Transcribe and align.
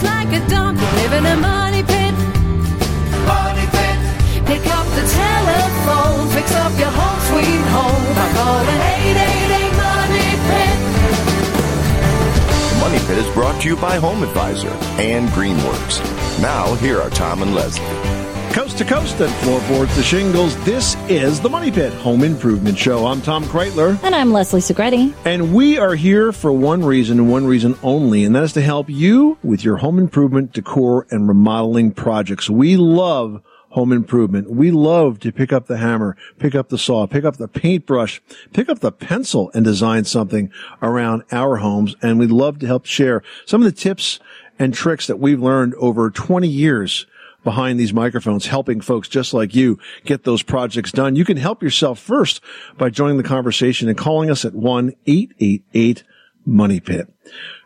feels 0.00 0.12
like 0.12 0.28
a 0.32 0.48
dump. 0.48 0.78
You 0.78 0.86
live 0.86 1.12
in 1.12 1.26
a 1.26 1.36
money 1.36 1.82
pit. 1.82 2.14
Money 3.26 3.66
pit. 3.66 3.98
Pick 4.46 4.66
up 4.66 4.86
the 4.86 5.04
telephone, 5.06 6.28
fix 6.30 6.54
up 6.54 6.78
your 6.78 6.90
home 6.90 7.20
sweet 7.28 7.64
home 7.70 8.14
by 8.14 8.28
calling 8.34 8.80
888 9.06 9.72
Money 9.76 10.30
Pit. 10.48 10.78
The 12.70 12.76
Money 12.80 12.98
Pit 13.06 13.18
is 13.18 13.34
brought 13.34 13.60
to 13.62 13.68
you 13.68 13.76
by 13.76 13.96
Home 13.96 14.22
Advisor 14.22 14.74
and 14.98 15.28
Greenworks. 15.30 16.00
Now, 16.40 16.74
here 16.76 17.00
are 17.00 17.10
Tom 17.10 17.42
and 17.42 17.54
Leslie. 17.54 18.09
To 18.80 18.86
coast 18.86 19.20
and 19.20 19.30
floorboards 19.44 19.94
to 19.96 20.02
shingles, 20.02 20.56
this 20.64 20.96
is 21.10 21.38
the 21.38 21.50
Money 21.50 21.70
Pit 21.70 21.92
Home 21.92 22.24
Improvement 22.24 22.78
Show. 22.78 23.06
I'm 23.06 23.20
Tom 23.20 23.44
Kraeutler. 23.44 24.02
And 24.02 24.14
I'm 24.14 24.32
Leslie 24.32 24.62
Segrete. 24.62 25.14
And 25.26 25.52
we 25.52 25.76
are 25.76 25.94
here 25.94 26.32
for 26.32 26.50
one 26.50 26.82
reason 26.82 27.18
and 27.18 27.30
one 27.30 27.44
reason 27.44 27.78
only, 27.82 28.24
and 28.24 28.34
that 28.34 28.42
is 28.42 28.54
to 28.54 28.62
help 28.62 28.88
you 28.88 29.36
with 29.42 29.62
your 29.62 29.76
home 29.76 29.98
improvement, 29.98 30.54
decor, 30.54 31.06
and 31.10 31.28
remodeling 31.28 31.92
projects. 31.92 32.48
We 32.48 32.78
love 32.78 33.42
home 33.68 33.92
improvement. 33.92 34.50
We 34.50 34.70
love 34.70 35.20
to 35.20 35.30
pick 35.30 35.52
up 35.52 35.66
the 35.66 35.76
hammer, 35.76 36.16
pick 36.38 36.54
up 36.54 36.70
the 36.70 36.78
saw, 36.78 37.06
pick 37.06 37.26
up 37.26 37.36
the 37.36 37.48
paintbrush, 37.48 38.22
pick 38.54 38.70
up 38.70 38.78
the 38.78 38.92
pencil 38.92 39.50
and 39.52 39.62
design 39.62 40.06
something 40.06 40.50
around 40.80 41.24
our 41.30 41.56
homes. 41.56 41.96
And 42.00 42.18
we 42.18 42.26
love 42.26 42.58
to 42.60 42.66
help 42.66 42.86
share 42.86 43.22
some 43.44 43.60
of 43.60 43.66
the 43.66 43.78
tips 43.78 44.20
and 44.58 44.72
tricks 44.72 45.06
that 45.06 45.18
we've 45.18 45.42
learned 45.42 45.74
over 45.74 46.08
20 46.08 46.48
years 46.48 47.04
behind 47.44 47.78
these 47.78 47.92
microphones, 47.92 48.46
helping 48.46 48.80
folks 48.80 49.08
just 49.08 49.32
like 49.32 49.54
you 49.54 49.78
get 50.04 50.24
those 50.24 50.42
projects 50.42 50.92
done. 50.92 51.16
You 51.16 51.24
can 51.24 51.36
help 51.36 51.62
yourself 51.62 51.98
first 51.98 52.40
by 52.76 52.90
joining 52.90 53.16
the 53.16 53.22
conversation 53.22 53.88
and 53.88 53.96
calling 53.96 54.30
us 54.30 54.44
at 54.44 54.52
1-888 54.52 56.02
Money 56.44 56.80
Pit. 56.80 57.12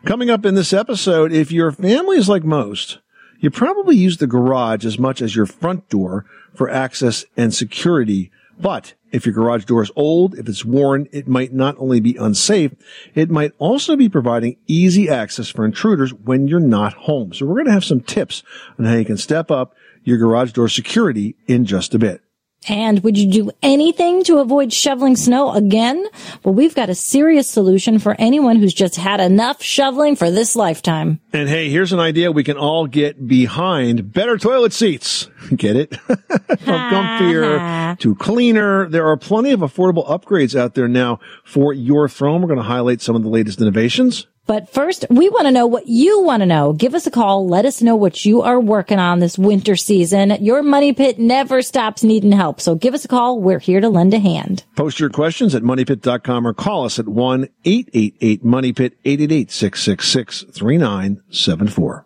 Coming 0.05 0.29
up 0.29 0.45
in 0.45 0.55
this 0.55 0.73
episode, 0.73 1.31
if 1.31 1.51
your 1.51 1.71
family 1.71 2.17
is 2.17 2.29
like 2.29 2.43
most, 2.43 2.99
you 3.39 3.49
probably 3.51 3.95
use 3.95 4.17
the 4.17 4.27
garage 4.27 4.85
as 4.85 4.97
much 4.97 5.21
as 5.21 5.35
your 5.35 5.45
front 5.45 5.89
door 5.89 6.25
for 6.53 6.69
access 6.69 7.25
and 7.35 7.53
security. 7.53 8.31
But 8.59 8.93
if 9.11 9.25
your 9.25 9.33
garage 9.33 9.65
door 9.65 9.83
is 9.83 9.91
old, 9.95 10.35
if 10.35 10.47
it's 10.47 10.65
worn, 10.65 11.07
it 11.11 11.27
might 11.27 11.53
not 11.53 11.75
only 11.77 11.99
be 11.99 12.15
unsafe, 12.15 12.73
it 13.13 13.29
might 13.29 13.53
also 13.57 13.95
be 13.95 14.09
providing 14.09 14.57
easy 14.67 15.09
access 15.09 15.49
for 15.49 15.65
intruders 15.65 16.13
when 16.13 16.47
you're 16.47 16.59
not 16.59 16.93
home. 16.93 17.33
So 17.33 17.45
we're 17.45 17.55
going 17.55 17.67
to 17.67 17.71
have 17.71 17.85
some 17.85 18.01
tips 18.01 18.43
on 18.79 18.85
how 18.85 18.95
you 18.95 19.05
can 19.05 19.17
step 19.17 19.51
up 19.51 19.75
your 20.03 20.17
garage 20.17 20.53
door 20.53 20.69
security 20.69 21.35
in 21.47 21.65
just 21.65 21.93
a 21.93 21.99
bit. 21.99 22.21
And 22.67 23.03
would 23.03 23.17
you 23.17 23.29
do 23.29 23.51
anything 23.61 24.23
to 24.23 24.39
avoid 24.39 24.73
shoveling 24.73 25.15
snow 25.15 25.53
again? 25.53 26.05
Well, 26.43 26.53
we've 26.53 26.75
got 26.75 26.89
a 26.89 26.95
serious 26.95 27.47
solution 27.47 27.99
for 27.99 28.15
anyone 28.17 28.55
who's 28.57 28.73
just 28.73 28.95
had 28.95 29.19
enough 29.19 29.61
shoveling 29.61 30.15
for 30.15 30.31
this 30.31 30.55
lifetime. 30.55 31.19
And 31.31 31.47
hey, 31.47 31.69
here's 31.69 31.93
an 31.93 31.99
idea 31.99 32.31
we 32.31 32.43
can 32.43 32.57
all 32.57 32.87
get 32.87 33.27
behind. 33.27 34.11
Better 34.11 34.37
toilet 34.37 34.73
seats. 34.73 35.29
Get 35.55 35.75
it? 35.75 35.95
From 36.07 36.17
comfier 36.57 37.97
to 37.99 38.15
cleaner. 38.15 38.89
There 38.89 39.07
are 39.07 39.17
plenty 39.17 39.51
of 39.51 39.59
affordable 39.59 40.07
upgrades 40.07 40.59
out 40.59 40.73
there 40.73 40.87
now 40.87 41.19
for 41.43 41.71
your 41.71 42.09
throne. 42.09 42.41
We're 42.41 42.47
going 42.47 42.57
to 42.57 42.63
highlight 42.63 43.01
some 43.01 43.15
of 43.15 43.21
the 43.21 43.29
latest 43.29 43.61
innovations. 43.61 44.25
But 44.47 44.69
first, 44.69 45.05
we 45.09 45.29
want 45.29 45.45
to 45.45 45.51
know 45.51 45.65
what 45.65 45.87
you 45.87 46.21
want 46.21 46.41
to 46.41 46.45
know. 46.45 46.73
Give 46.73 46.93
us 46.93 47.07
a 47.07 47.11
call. 47.11 47.47
Let 47.47 47.65
us 47.65 47.81
know 47.81 47.95
what 47.95 48.25
you 48.25 48.43
are 48.43 48.59
working 48.59 48.99
on 48.99 49.19
this 49.19 49.37
winter 49.37 49.75
season. 49.75 50.31
Your 50.41 50.61
money 50.61 50.93
pit 50.93 51.17
never 51.17 51.61
stops 51.61 52.03
needing 52.03 52.31
help. 52.31 52.61
So 52.61 52.75
give 52.75 52.93
us 52.93 53.05
a 53.05 53.07
call. 53.07 53.39
We're 53.39 53.59
here 53.59 53.81
to 53.81 53.89
lend 53.89 54.13
a 54.13 54.19
hand. 54.19 54.63
Post 54.75 54.99
your 54.99 55.09
questions 55.09 55.55
at 55.55 55.63
moneypit.com 55.63 56.45
or 56.45 56.53
call 56.53 56.85
us 56.85 56.99
at 56.99 57.05
1-888-MONEYPIT 57.05 58.91
888-666-3974. 59.03 62.03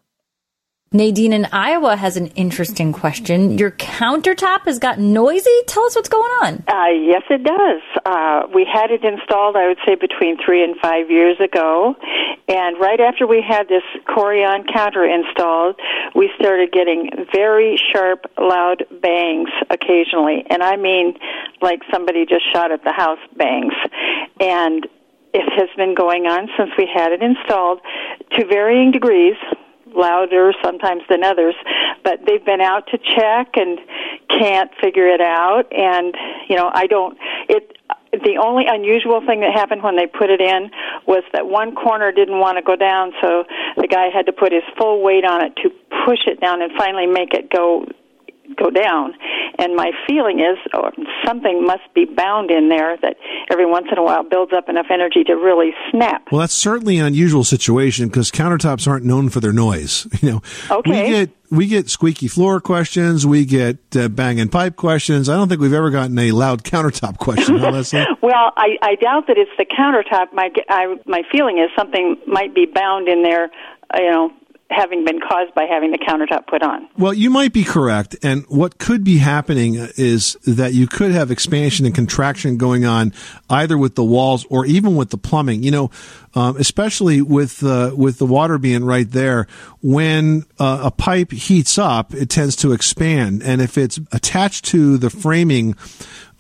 Nadine 0.92 1.34
in 1.34 1.46
Iowa 1.52 1.96
has 1.96 2.18
an 2.18 2.28
interesting 2.34 2.94
question. 2.94 3.60
Your 3.60 3.70
countertop 3.70 4.66
has 4.66 4.80
gotten 4.80 5.14
noisy. 5.14 5.56
Tell 5.68 5.84
us 5.84 5.96
what's 5.96 6.10
going 6.10 6.32
on. 6.42 6.64
Uh, 6.68 6.90
yes, 6.90 7.22
it 7.30 7.44
does. 7.44 7.82
Uh, 8.04 8.48
we 8.56 8.66
had 8.66 8.90
it 8.90 9.04
installed, 9.04 9.56
I 9.56 9.68
would 9.68 9.78
say, 9.86 9.94
between 9.94 10.38
three 10.44 10.64
and 10.64 10.76
five 10.82 11.12
years 11.12 11.40
ago. 11.40 11.96
And 12.48 12.80
right 12.80 13.00
after 13.00 13.28
we 13.28 13.46
had 13.48 13.68
this 13.68 13.84
Corian 14.08 14.66
counter 14.74 15.06
installed, 15.06 15.80
we 16.16 16.32
started 16.40 16.72
getting 16.72 17.12
very 17.32 17.78
sharp, 17.94 18.26
loud 18.40 18.84
bangs 19.00 19.50
occasionally. 19.70 20.44
And 20.50 20.64
I 20.64 20.76
mean, 20.76 21.14
like 21.62 21.82
somebody 21.94 22.26
just 22.26 22.52
shot 22.52 22.72
at 22.72 22.84
the 22.84 22.94
house 22.94 23.20
bangs. 23.38 23.74
And 24.40 24.88
it 25.36 25.46
has 25.56 25.70
been 25.78 25.94
going 25.94 26.26
on 26.26 26.50
since 26.58 26.72
we 26.80 26.90
had 26.92 27.12
it 27.12 27.22
installed 27.22 27.80
to 28.32 28.48
varying 28.48 28.90
degrees 28.90 29.36
louder 29.96 30.54
sometimes 30.64 31.04
than 31.10 31.24
others, 31.24 31.56
but 32.04 32.20
they've 32.26 32.44
been 32.44 32.62
out 32.62 32.88
to 32.88 32.98
check 32.98 33.56
and 33.56 33.80
can't 34.30 34.72
figure 34.82 35.08
it 35.08 35.22
out. 35.22 35.66
And 35.72 36.16
you 36.50 36.56
know, 36.56 36.72
I 36.74 36.88
don't. 36.88 37.18
It. 37.48 37.76
The 38.12 38.42
only 38.44 38.66
unusual 38.68 39.22
thing 39.22 39.42
that 39.42 39.54
happened 39.54 39.84
when 39.84 39.96
they 39.96 40.08
put 40.08 40.32
it 40.32 40.42
in 40.42 40.72
was 41.06 41.22
that 41.32 41.46
one 41.48 41.76
corner 41.76 42.12
didn't 42.12 42.40
want 42.40 42.58
to 42.58 42.64
go 42.64 42.76
down, 42.76 43.14
so 43.22 43.44
the 43.78 43.88
guy 43.88 44.10
had 44.10 44.26
to 44.26 44.34
put 44.34 44.52
his 44.52 44.64
full 44.80 45.04
weight 45.04 45.24
on 45.26 45.46
it 45.46 45.56
to 45.62 45.70
push 46.06 46.26
it 46.26 46.42
down 46.42 46.64
and 46.64 46.72
finally 46.76 47.06
make 47.06 47.36
it 47.36 47.52
go 47.52 47.86
go 48.58 48.70
down. 48.70 49.14
And 49.58 49.76
my 49.76 49.92
feeling 50.08 50.40
is 50.40 50.58
oh, 50.74 50.90
something 51.26 51.66
must 51.66 51.84
be 51.94 52.06
bound 52.06 52.50
in 52.52 52.70
there 52.70 52.96
that 53.02 53.16
every 53.52 53.66
once 53.66 53.88
in 53.92 53.98
a 53.98 54.04
while 54.04 54.24
builds 54.24 54.54
up 54.54 54.70
enough 54.70 54.86
energy 54.90 55.24
to 55.26 55.34
really 55.34 55.72
snap. 55.92 56.24
Well, 56.32 56.40
that's 56.40 56.54
certainly 56.54 56.98
an 56.98 57.06
unusual 57.06 57.44
situation 57.44 58.08
because 58.08 58.32
countertops 58.32 58.88
aren't 58.88 59.06
known 59.06 59.30
for 59.30 59.40
their 59.40 59.54
noise. 59.54 60.08
You 60.22 60.32
know, 60.32 60.42
Okay. 60.72 61.04
we 61.04 61.10
get 61.10 61.30
we 61.52 61.68
get 61.68 61.90
squeaky 61.90 62.28
floor 62.28 62.60
questions, 62.62 63.26
we 63.26 63.44
get 63.46 63.78
uh, 63.96 64.08
banging 64.08 64.50
pipe 64.50 64.76
questions. 64.76 65.28
I 65.30 65.36
don't 65.36 65.48
think 65.50 65.60
we've 65.62 65.74
ever 65.74 65.90
gotten 65.90 66.18
a 66.20 66.31
loud 66.31 66.64
countertop 66.64 67.18
question, 67.26 67.58
huh, 67.58 67.72
Leslie. 67.72 68.06
Well, 68.22 68.52
I, 68.56 68.78
I 68.84 68.96
doubt 68.96 69.26
that 69.28 69.38
it's 69.38 69.50
the 69.58 69.66
countertop. 69.66 70.31
My 70.34 70.50
I, 70.70 70.96
my 71.08 71.24
feeling 71.31 71.58
is 71.58 71.70
something 71.78 72.18
might 72.28 72.54
be 72.54 72.66
bound 72.66 73.08
in 73.08 73.24
there. 73.24 73.46
uh, 73.94 73.98
You 74.00 74.12
know, 74.12 74.31
having 74.69 75.03
been 75.03 75.19
caused 75.19 75.53
by 75.56 75.66
having 75.66 75.91
the 75.91 75.97
countertop 75.97 76.46
put 76.47 76.62
on. 76.62 76.88
Well, 76.97 77.13
you 77.13 77.30
might 77.30 77.53
be 77.53 77.63
correct. 77.63 78.16
And 78.22 78.46
what 78.47 78.78
could 78.78 79.03
be 79.03 79.18
happening 79.18 79.75
is 79.97 80.38
that 80.46 80.74
you 80.74 80.88
could 80.88 81.12
have 81.12 81.31
expansion 81.31 81.85
and 81.85 81.96
contraction 81.96 82.57
going 82.57 82.85
on 82.85 83.13
either 83.50 83.78
with 83.78 83.96
the 83.96 84.03
walls 84.03 84.46
or 84.50 84.66
even 84.66 84.96
with 84.96 85.09
the 85.09 85.18
plumbing. 85.18 85.63
You 85.63 85.72
know, 85.72 85.91
um, 86.35 86.57
especially 86.57 87.22
with 87.22 87.63
uh, 87.63 87.94
with 87.96 88.19
the 88.19 88.25
water 88.25 88.57
being 88.57 88.85
right 88.85 89.09
there, 89.09 89.47
when 89.81 90.46
uh, 90.59 90.81
a 90.84 90.91
pipe 90.91 91.31
heats 91.31 91.78
up, 91.78 92.13
it 92.13 92.30
tends 92.30 92.56
to 92.57 92.72
expand, 92.72 93.41
and 93.41 93.62
if 93.62 93.78
it's 93.78 94.00
attached 94.12 94.66
to 94.66 94.97
the 94.97 95.09
framing 95.09 95.75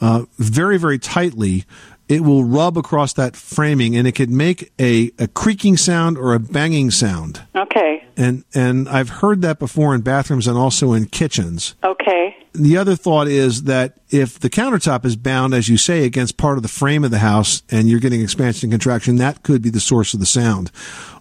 uh, 0.01 0.25
very 0.37 0.77
very 0.77 0.99
tightly. 0.99 1.65
It 2.09 2.21
will 2.21 2.43
rub 2.43 2.75
across 2.75 3.13
that 3.13 3.35
framing, 3.35 3.95
and 3.95 4.07
it 4.07 4.13
could 4.13 4.31
make 4.31 4.73
a, 4.79 5.11
a 5.19 5.27
creaking 5.27 5.77
sound 5.77 6.17
or 6.17 6.33
a 6.33 6.39
banging 6.39 6.89
sound. 6.89 7.43
Okay. 7.55 8.03
And 8.17 8.43
and 8.55 8.89
I've 8.89 9.09
heard 9.09 9.43
that 9.43 9.59
before 9.59 9.93
in 9.93 10.01
bathrooms 10.01 10.47
and 10.47 10.57
also 10.57 10.93
in 10.93 11.05
kitchens. 11.05 11.75
Okay. 11.83 12.35
The 12.53 12.77
other 12.77 12.95
thought 12.95 13.27
is 13.27 13.63
that 13.63 13.99
if 14.09 14.39
the 14.39 14.49
countertop 14.49 15.05
is 15.05 15.15
bound, 15.15 15.53
as 15.53 15.69
you 15.69 15.77
say, 15.77 16.03
against 16.03 16.37
part 16.37 16.57
of 16.57 16.63
the 16.63 16.67
frame 16.67 17.03
of 17.03 17.11
the 17.11 17.19
house 17.19 17.61
and 17.69 17.87
you're 17.87 17.99
getting 17.99 18.21
expansion 18.21 18.67
and 18.67 18.73
contraction, 18.73 19.17
that 19.17 19.43
could 19.43 19.61
be 19.61 19.69
the 19.69 19.79
source 19.79 20.15
of 20.15 20.19
the 20.19 20.25
sound. 20.25 20.71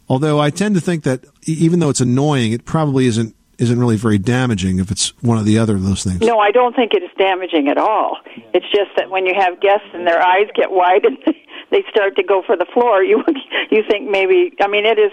Although 0.08 0.40
I 0.40 0.48
tend 0.48 0.74
to 0.74 0.80
think 0.80 1.04
that 1.04 1.26
even 1.46 1.80
though 1.80 1.90
it's 1.90 2.00
annoying, 2.00 2.52
it 2.52 2.64
probably 2.64 3.04
isn't 3.06 3.36
isn't 3.58 3.78
really 3.78 3.96
very 3.96 4.18
damaging 4.18 4.78
if 4.78 4.90
it's 4.90 5.10
one 5.22 5.38
or 5.38 5.42
the 5.42 5.58
other 5.58 5.74
of 5.74 5.82
those 5.82 6.04
things. 6.04 6.20
No, 6.20 6.38
I 6.38 6.50
don't 6.50 6.74
think 6.74 6.94
it 6.94 7.02
is 7.02 7.10
damaging 7.18 7.68
at 7.68 7.76
all. 7.76 8.18
It's 8.54 8.66
just 8.70 8.90
that 8.96 9.10
when 9.10 9.26
you 9.26 9.34
have 9.36 9.60
guests 9.60 9.88
and 9.92 10.06
their 10.06 10.22
eyes 10.22 10.46
get 10.54 10.70
wide 10.70 11.04
and 11.04 11.18
they 11.70 11.84
start 11.90 12.16
to 12.16 12.22
go 12.22 12.42
for 12.46 12.56
the 12.56 12.66
floor, 12.72 13.02
you 13.02 13.22
you 13.70 13.82
think 13.88 14.08
maybe. 14.10 14.54
I 14.60 14.68
mean, 14.68 14.86
it 14.86 14.98
is 14.98 15.12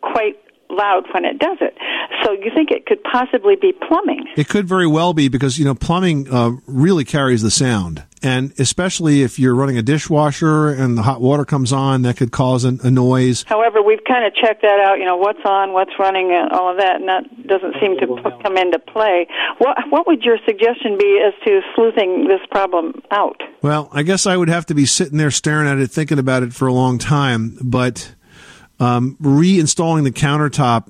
quite 0.00 0.38
loud 0.70 1.04
when 1.12 1.24
it 1.24 1.38
does 1.38 1.58
it. 1.60 1.76
So 2.24 2.32
you 2.32 2.50
think 2.54 2.70
it 2.70 2.86
could 2.86 3.02
possibly 3.04 3.56
be 3.56 3.72
plumbing? 3.72 4.26
It 4.36 4.48
could 4.48 4.66
very 4.66 4.86
well 4.86 5.12
be 5.12 5.28
because 5.28 5.58
you 5.58 5.64
know 5.64 5.74
plumbing 5.74 6.32
uh, 6.32 6.52
really 6.66 7.04
carries 7.04 7.42
the 7.42 7.50
sound, 7.50 8.04
and 8.22 8.52
especially 8.58 9.22
if 9.22 9.38
you're 9.38 9.54
running 9.54 9.78
a 9.78 9.82
dishwasher 9.82 10.68
and 10.68 10.96
the 10.96 11.02
hot 11.02 11.20
water 11.20 11.44
comes 11.44 11.72
on, 11.72 12.02
that 12.02 12.16
could 12.16 12.32
cause 12.32 12.64
an, 12.64 12.80
a 12.82 12.90
noise. 12.90 13.44
However, 13.48 13.82
we've 13.82 14.04
kind 14.04 14.24
of 14.24 14.34
checked 14.34 14.62
that 14.62 14.80
out. 14.80 14.98
You 14.98 15.04
know, 15.04 15.16
what's 15.16 15.44
on, 15.44 15.72
what's 15.72 15.92
running, 15.98 16.32
and 16.32 16.52
all 16.52 16.70
of 16.70 16.78
that, 16.78 16.96
and 16.96 17.08
that 17.08 17.24
doesn't 17.46 17.74
seem 17.80 17.98
to 17.98 18.06
p- 18.06 18.42
come 18.42 18.56
into 18.56 18.78
play. 18.78 19.26
What 19.58 19.76
What 19.90 20.06
would 20.06 20.22
your 20.22 20.38
suggestion 20.46 20.96
be 20.98 21.22
as 21.26 21.34
to 21.44 21.60
sleuthing 21.74 22.28
this 22.28 22.40
problem 22.50 23.02
out? 23.10 23.40
Well, 23.62 23.88
I 23.92 24.02
guess 24.02 24.26
I 24.26 24.36
would 24.36 24.48
have 24.48 24.66
to 24.66 24.74
be 24.74 24.86
sitting 24.86 25.18
there 25.18 25.30
staring 25.30 25.68
at 25.68 25.78
it, 25.78 25.90
thinking 25.90 26.18
about 26.18 26.42
it 26.42 26.52
for 26.52 26.66
a 26.66 26.72
long 26.72 26.98
time. 26.98 27.58
But 27.62 28.14
um, 28.80 29.16
reinstalling 29.20 30.04
the 30.04 30.10
countertop 30.10 30.88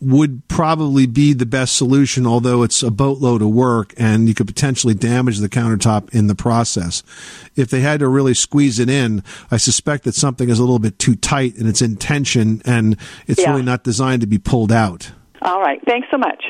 would 0.00 0.46
probably 0.48 1.06
be 1.06 1.32
the 1.32 1.46
best 1.46 1.76
solution, 1.76 2.26
although 2.26 2.62
it's 2.62 2.82
a 2.82 2.90
boatload 2.90 3.42
of 3.42 3.48
work 3.48 3.94
and 3.96 4.28
you 4.28 4.34
could 4.34 4.46
potentially 4.46 4.94
damage 4.94 5.38
the 5.38 5.48
countertop 5.48 6.14
in 6.14 6.26
the 6.28 6.34
process. 6.34 7.02
If 7.56 7.70
they 7.70 7.80
had 7.80 8.00
to 8.00 8.08
really 8.08 8.34
squeeze 8.34 8.78
it 8.78 8.88
in, 8.88 9.22
I 9.50 9.56
suspect 9.56 10.04
that 10.04 10.14
something 10.14 10.48
is 10.48 10.58
a 10.58 10.62
little 10.62 10.78
bit 10.78 10.98
too 10.98 11.16
tight 11.16 11.56
and 11.56 11.68
it's 11.68 11.82
in 11.82 11.96
tension 11.96 12.62
and 12.64 12.96
it's 13.26 13.40
Yeah. 13.40 13.50
really 13.50 13.62
not 13.62 13.82
designed 13.84 14.20
to 14.20 14.26
be 14.26 14.38
pulled 14.38 14.70
out. 14.72 15.10
All 15.42 15.60
right. 15.60 15.80
Thanks 15.86 16.08
so 16.10 16.18
much. 16.18 16.44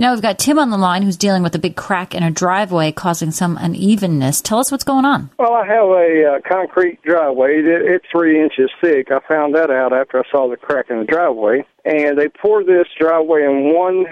Now 0.00 0.12
we've 0.12 0.22
got 0.22 0.38
Tim 0.38 0.60
on 0.60 0.70
the 0.70 0.78
line 0.78 1.02
who's 1.02 1.16
dealing 1.16 1.42
with 1.42 1.56
a 1.56 1.58
big 1.58 1.74
crack 1.74 2.14
in 2.14 2.22
a 2.22 2.30
driveway 2.30 2.92
causing 2.92 3.32
some 3.32 3.56
unevenness. 3.56 4.40
Tell 4.40 4.60
us 4.60 4.70
what's 4.70 4.84
going 4.84 5.04
on. 5.04 5.28
Well, 5.40 5.54
I 5.54 5.66
have 5.66 5.88
a 5.88 6.36
uh, 6.36 6.48
concrete 6.48 7.02
driveway. 7.02 7.58
It, 7.58 7.66
it's 7.66 8.04
three 8.08 8.40
inches 8.40 8.70
thick. 8.80 9.10
I 9.10 9.18
found 9.26 9.56
that 9.56 9.72
out 9.72 9.92
after 9.92 10.20
I 10.20 10.30
saw 10.30 10.48
the 10.48 10.56
crack 10.56 10.86
in 10.90 11.00
the 11.00 11.04
driveway. 11.04 11.66
And 11.84 12.16
they 12.16 12.28
poured 12.28 12.66
this 12.66 12.86
driveway 12.96 13.42
in 13.42 13.74
one, 13.74 14.06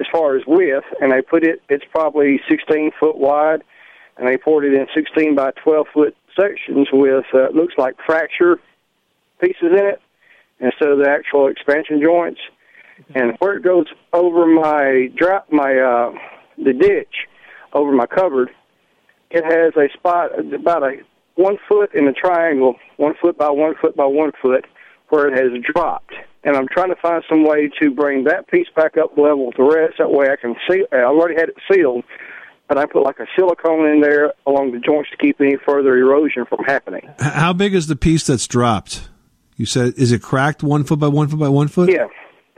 as 0.00 0.08
far 0.10 0.36
as 0.36 0.42
width, 0.44 0.86
and 1.00 1.12
they 1.12 1.22
put 1.22 1.44
it, 1.44 1.62
it's 1.68 1.84
probably 1.92 2.40
16 2.48 2.90
foot 2.98 3.16
wide, 3.16 3.62
and 4.16 4.26
they 4.26 4.38
poured 4.38 4.64
it 4.64 4.74
in 4.74 4.88
16 4.92 5.36
by 5.36 5.52
12 5.62 5.86
foot 5.94 6.16
sections 6.34 6.88
with, 6.92 7.26
uh, 7.32 7.50
looks 7.50 7.74
like 7.78 7.94
fracture 8.04 8.58
pieces 9.40 9.70
in 9.70 9.86
it 9.86 10.02
instead 10.58 10.88
of 10.88 10.98
the 10.98 11.08
actual 11.08 11.46
expansion 11.46 12.02
joints 12.02 12.40
and 13.14 13.36
where 13.38 13.56
it 13.56 13.62
goes 13.62 13.86
over 14.12 14.46
my 14.46 15.10
drop 15.16 15.46
my 15.52 15.76
uh 15.76 16.12
the 16.62 16.72
ditch 16.72 17.26
over 17.72 17.92
my 17.92 18.06
culvert 18.06 18.50
it 19.30 19.44
has 19.44 19.72
a 19.76 19.92
spot 19.96 20.30
about 20.54 20.82
a 20.82 20.96
one 21.36 21.56
foot 21.68 21.94
in 21.94 22.06
a 22.08 22.12
triangle 22.12 22.74
one 22.96 23.14
foot 23.20 23.36
by 23.38 23.48
one 23.48 23.74
foot 23.80 23.96
by 23.96 24.04
one 24.04 24.32
foot 24.40 24.64
where 25.10 25.28
it 25.28 25.34
has 25.38 25.52
dropped 25.72 26.12
and 26.44 26.56
i'm 26.56 26.66
trying 26.68 26.88
to 26.88 27.00
find 27.00 27.22
some 27.28 27.44
way 27.44 27.70
to 27.80 27.90
bring 27.90 28.24
that 28.24 28.46
piece 28.48 28.68
back 28.74 28.96
up 28.96 29.16
level 29.16 29.46
with 29.46 29.56
the 29.56 29.62
rest 29.62 29.94
that 29.98 30.10
way 30.10 30.28
i 30.30 30.36
can 30.36 30.54
see 30.68 30.84
i 30.92 30.96
already 30.96 31.34
had 31.34 31.48
it 31.48 31.56
sealed 31.70 32.04
but 32.68 32.76
i 32.76 32.84
put 32.84 33.02
like 33.02 33.18
a 33.20 33.26
silicone 33.36 33.86
in 33.86 34.00
there 34.00 34.32
along 34.46 34.72
the 34.72 34.80
joints 34.80 35.08
to 35.10 35.16
keep 35.16 35.40
any 35.40 35.56
further 35.64 35.96
erosion 35.96 36.44
from 36.46 36.62
happening 36.64 37.08
How 37.18 37.52
big 37.52 37.74
is 37.74 37.86
the 37.86 37.96
piece 37.96 38.26
that's 38.26 38.46
dropped? 38.46 39.08
You 39.56 39.66
said, 39.66 39.94
is 39.96 40.12
it 40.12 40.22
cracked 40.22 40.62
one 40.62 40.84
foot 40.84 41.00
by 41.00 41.08
one 41.08 41.26
foot 41.28 41.40
by 41.40 41.48
one 41.48 41.66
foot? 41.68 41.90
yeah 41.90 42.06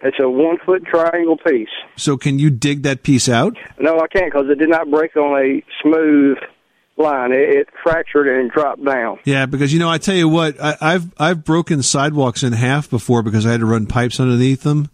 it's 0.02 0.17
a 0.20 0.29
one 0.29 0.58
foot 0.64 0.85
triangle 0.85 1.37
piece 1.37 1.69
So 1.97 2.17
can 2.17 2.38
you 2.38 2.50
dig 2.50 2.82
that 2.82 3.02
piece 3.02 3.29
out? 3.29 3.56
No, 3.79 3.99
I 3.99 4.06
can't 4.08 4.32
because 4.32 4.49
it 4.50 4.58
did 4.58 4.69
not 4.69 4.91
break 4.91 5.17
on 5.17 5.38
a 5.38 5.62
smooth 5.82 6.38
line. 6.97 7.32
It, 7.32 7.49
it 7.49 7.69
fractured 7.82 8.29
and 8.29 8.50
dropped 8.50 8.85
down. 8.85 9.19
Yeah, 9.25 9.47
because 9.47 9.73
you 9.73 9.79
know, 9.79 9.88
I 9.88 9.99
tell 9.99 10.14
you 10.14 10.29
what, 10.29 10.61
I, 10.62 10.76
I've 10.81 11.12
I've 11.19 11.44
broken 11.44 11.82
sidewalks 11.82 12.43
in 12.43 12.52
half 12.52 12.88
before 12.91 13.23
because 13.23 13.47
I 13.47 13.52
had 13.52 13.61
to 13.61 13.67
run 13.67 13.87
pipes 13.87 14.20
underneath 14.20 14.62
them, 14.62 14.91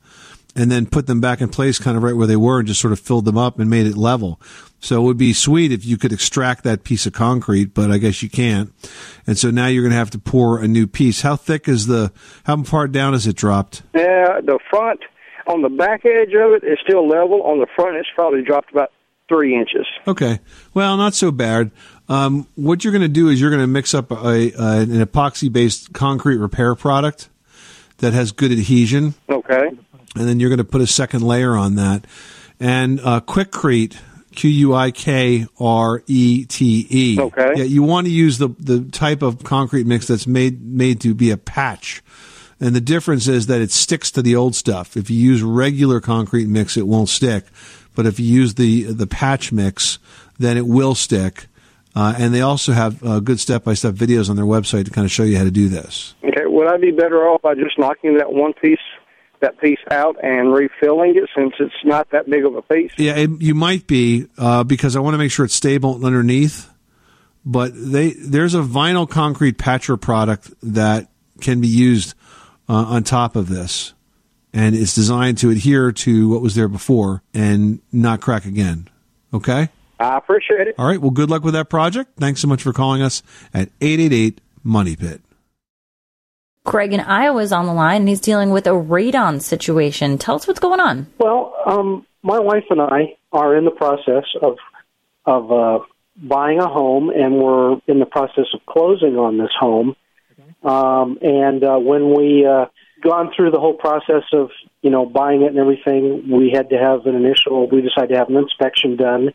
and 0.56 0.70
then 0.70 0.86
put 0.86 1.06
them 1.06 1.20
back 1.20 1.40
in 1.40 1.48
place, 1.48 1.78
kind 1.78 1.96
of 1.96 2.02
right 2.02 2.16
where 2.16 2.26
they 2.26 2.36
were, 2.36 2.58
and 2.58 2.68
just 2.68 2.80
sort 2.80 2.92
of 2.92 2.98
filled 2.98 3.26
them 3.26 3.38
up 3.38 3.58
and 3.58 3.70
made 3.70 3.86
it 3.86 3.96
level. 3.96 4.40
So 4.80 5.00
it 5.00 5.04
would 5.04 5.18
be 5.18 5.32
sweet 5.32 5.72
if 5.72 5.84
you 5.84 5.96
could 5.96 6.12
extract 6.12 6.64
that 6.64 6.84
piece 6.84 7.06
of 7.06 7.12
concrete, 7.12 7.74
but 7.74 7.90
I 7.90 7.98
guess 7.98 8.22
you 8.22 8.30
can't. 8.30 8.72
And 9.26 9.38
so 9.38 9.50
now 9.50 9.66
you're 9.66 9.82
going 9.82 9.92
to 9.92 9.98
have 9.98 10.10
to 10.10 10.18
pour 10.18 10.60
a 10.60 10.68
new 10.68 10.86
piece. 10.86 11.22
How 11.22 11.36
thick 11.36 11.68
is 11.68 11.86
the? 11.86 12.12
How 12.44 12.62
far 12.62 12.88
down 12.88 13.14
is 13.14 13.26
it 13.26 13.36
dropped? 13.36 13.82
Yeah, 13.94 14.40
the 14.40 14.58
front 14.70 15.00
on 15.46 15.62
the 15.62 15.68
back 15.68 16.04
edge 16.04 16.34
of 16.34 16.52
it 16.52 16.64
is 16.64 16.78
still 16.82 17.06
level. 17.08 17.42
On 17.42 17.60
the 17.60 17.66
front, 17.74 17.96
it's 17.96 18.08
probably 18.14 18.42
dropped 18.42 18.72
about 18.72 18.92
three 19.28 19.56
inches. 19.56 19.86
Okay. 20.06 20.40
Well, 20.74 20.96
not 20.96 21.14
so 21.14 21.30
bad. 21.30 21.70
Um, 22.08 22.46
what 22.54 22.84
you're 22.84 22.92
going 22.92 23.02
to 23.02 23.08
do 23.08 23.28
is 23.28 23.40
you're 23.40 23.50
going 23.50 23.62
to 23.62 23.66
mix 23.66 23.94
up 23.94 24.10
a, 24.10 24.16
a, 24.16 24.80
an 24.80 25.04
epoxy 25.04 25.52
based 25.52 25.92
concrete 25.92 26.36
repair 26.36 26.74
product 26.74 27.28
that 27.98 28.12
has 28.12 28.32
good 28.32 28.52
adhesion. 28.52 29.14
Okay. 29.28 29.70
And 30.14 30.28
then 30.28 30.40
you're 30.40 30.50
going 30.50 30.58
to 30.58 30.64
put 30.64 30.80
a 30.80 30.86
second 30.86 31.22
layer 31.22 31.56
on 31.56 31.74
that. 31.74 32.06
And 32.60 33.00
uh, 33.00 33.20
Quikrete, 33.20 33.96
Q 34.34 34.50
U 34.50 34.74
I 34.74 34.90
K 34.90 35.46
R 35.58 36.02
E 36.06 36.44
T 36.44 36.86
E. 36.88 37.20
Okay. 37.20 37.52
Yeah, 37.56 37.64
you 37.64 37.82
want 37.82 38.06
to 38.06 38.12
use 38.12 38.38
the, 38.38 38.48
the 38.58 38.80
type 38.80 39.22
of 39.22 39.42
concrete 39.42 39.86
mix 39.86 40.06
that's 40.06 40.26
made 40.26 40.62
made 40.62 41.00
to 41.02 41.14
be 41.14 41.30
a 41.30 41.36
patch. 41.36 42.02
And 42.60 42.74
the 42.74 42.80
difference 42.80 43.28
is 43.28 43.46
that 43.48 43.60
it 43.60 43.70
sticks 43.70 44.10
to 44.12 44.22
the 44.22 44.36
old 44.36 44.54
stuff. 44.54 44.96
If 44.96 45.10
you 45.10 45.18
use 45.18 45.42
regular 45.42 46.00
concrete 46.00 46.48
mix, 46.48 46.76
it 46.76 46.86
won't 46.86 47.08
stick. 47.08 47.44
But 47.94 48.06
if 48.06 48.20
you 48.20 48.26
use 48.26 48.54
the 48.54 48.84
the 48.84 49.06
patch 49.06 49.52
mix, 49.52 49.98
then 50.38 50.56
it 50.56 50.66
will 50.66 50.94
stick. 50.94 51.46
Uh, 51.94 52.14
and 52.18 52.34
they 52.34 52.42
also 52.42 52.72
have 52.72 53.02
uh, 53.02 53.20
good 53.20 53.40
step 53.40 53.64
by 53.64 53.72
step 53.72 53.94
videos 53.94 54.28
on 54.28 54.36
their 54.36 54.44
website 54.44 54.84
to 54.84 54.90
kind 54.90 55.06
of 55.06 55.10
show 55.10 55.22
you 55.22 55.38
how 55.38 55.44
to 55.44 55.50
do 55.50 55.68
this. 55.68 56.14
Okay. 56.22 56.44
Would 56.44 56.68
I 56.68 56.76
be 56.76 56.90
better 56.90 57.26
off 57.26 57.40
by 57.40 57.54
just 57.54 57.78
knocking 57.78 58.18
that 58.18 58.32
one 58.32 58.52
piece, 58.52 58.78
that 59.40 59.60
piece 59.60 59.78
out, 59.90 60.16
and 60.22 60.52
refilling 60.52 61.16
it 61.16 61.28
since 61.36 61.54
it's 61.58 61.74
not 61.84 62.10
that 62.10 62.28
big 62.28 62.44
of 62.44 62.54
a 62.54 62.62
piece? 62.62 62.92
Yeah, 62.96 63.16
it, 63.16 63.30
you 63.40 63.54
might 63.54 63.86
be 63.86 64.26
uh, 64.38 64.64
because 64.64 64.96
I 64.96 65.00
want 65.00 65.14
to 65.14 65.18
make 65.18 65.30
sure 65.30 65.44
it's 65.44 65.54
stable 65.54 66.04
underneath. 66.04 66.70
But 67.44 67.72
they 67.74 68.10
there's 68.10 68.54
a 68.54 68.60
vinyl 68.60 69.08
concrete 69.08 69.56
patcher 69.56 69.96
product 69.96 70.50
that 70.62 71.08
can 71.40 71.60
be 71.60 71.68
used 71.68 72.14
uh, 72.68 72.74
on 72.74 73.04
top 73.04 73.36
of 73.36 73.48
this, 73.48 73.94
and 74.52 74.74
it's 74.74 74.94
designed 74.94 75.38
to 75.38 75.50
adhere 75.50 75.92
to 75.92 76.28
what 76.28 76.42
was 76.42 76.56
there 76.56 76.68
before 76.68 77.22
and 77.32 77.80
not 77.92 78.20
crack 78.20 78.46
again. 78.46 78.88
Okay. 79.32 79.68
I 79.98 80.18
appreciate 80.18 80.66
it. 80.66 80.74
All 80.76 80.86
right. 80.86 81.00
Well, 81.00 81.10
good 81.10 81.30
luck 81.30 81.44
with 81.44 81.54
that 81.54 81.70
project. 81.70 82.18
Thanks 82.18 82.40
so 82.40 82.48
much 82.48 82.62
for 82.62 82.72
calling 82.72 83.00
us 83.00 83.22
at 83.54 83.70
eight 83.80 84.00
eight 84.00 84.12
eight 84.12 84.40
Money 84.62 84.96
Pit. 84.96 85.22
Craig 86.66 86.92
in 86.92 87.00
Iowa 87.00 87.40
is 87.40 87.52
on 87.52 87.66
the 87.66 87.72
line 87.72 88.02
and 88.02 88.08
he's 88.08 88.20
dealing 88.20 88.50
with 88.50 88.66
a 88.66 88.70
radon 88.70 89.40
situation. 89.40 90.18
Tell 90.18 90.34
us 90.34 90.46
what's 90.46 90.60
going 90.60 90.80
on. 90.80 91.06
Well, 91.18 91.54
um, 91.64 92.04
my 92.22 92.40
wife 92.40 92.64
and 92.70 92.80
I 92.82 93.16
are 93.32 93.56
in 93.56 93.64
the 93.64 93.70
process 93.70 94.24
of 94.42 94.56
of 95.24 95.50
uh, 95.50 95.78
buying 96.16 96.60
a 96.60 96.68
home, 96.68 97.10
and 97.10 97.36
we're 97.38 97.78
in 97.86 97.98
the 97.98 98.06
process 98.06 98.46
of 98.54 98.64
closing 98.66 99.16
on 99.16 99.38
this 99.38 99.50
home. 99.58 99.96
Um, 100.62 101.18
and 101.20 101.64
uh, 101.64 101.78
when 101.78 102.14
we 102.16 102.46
uh, 102.46 102.66
gone 103.02 103.32
through 103.34 103.50
the 103.50 103.60
whole 103.60 103.74
process 103.74 104.22
of 104.32 104.50
you 104.82 104.90
know 104.90 105.06
buying 105.06 105.42
it 105.42 105.48
and 105.48 105.58
everything, 105.58 106.30
we 106.30 106.50
had 106.54 106.70
to 106.70 106.76
have 106.76 107.06
an 107.06 107.14
initial. 107.14 107.68
We 107.68 107.82
decided 107.82 108.10
to 108.10 108.18
have 108.18 108.28
an 108.28 108.36
inspection 108.36 108.96
done, 108.96 109.30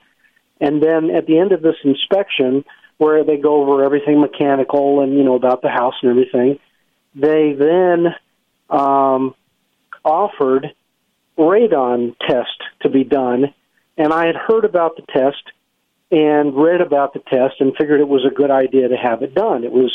and 0.59 0.83
then 0.83 1.09
at 1.11 1.27
the 1.27 1.39
end 1.39 1.53
of 1.53 1.61
this 1.61 1.75
inspection, 1.83 2.65
where 2.97 3.23
they 3.23 3.37
go 3.37 3.61
over 3.61 3.83
everything 3.83 4.19
mechanical 4.19 5.01
and 5.01 5.17
you 5.17 5.23
know 5.23 5.35
about 5.35 5.61
the 5.61 5.69
house 5.69 5.95
and 6.01 6.11
everything, 6.11 6.59
they 7.15 7.53
then 7.53 8.07
um, 8.69 9.35
offered 10.03 10.67
radon 11.37 12.15
test 12.19 12.61
to 12.81 12.89
be 12.89 13.03
done, 13.03 13.53
and 13.97 14.13
I 14.13 14.27
had 14.27 14.35
heard 14.35 14.65
about 14.65 14.95
the 14.95 15.03
test 15.03 15.43
and 16.11 16.55
read 16.55 16.81
about 16.81 17.13
the 17.13 17.19
test 17.19 17.55
and 17.59 17.73
figured 17.77 18.01
it 18.01 18.07
was 18.07 18.25
a 18.25 18.33
good 18.33 18.51
idea 18.51 18.89
to 18.89 18.97
have 18.97 19.23
it 19.23 19.33
done. 19.33 19.63
It 19.63 19.71
was 19.71 19.93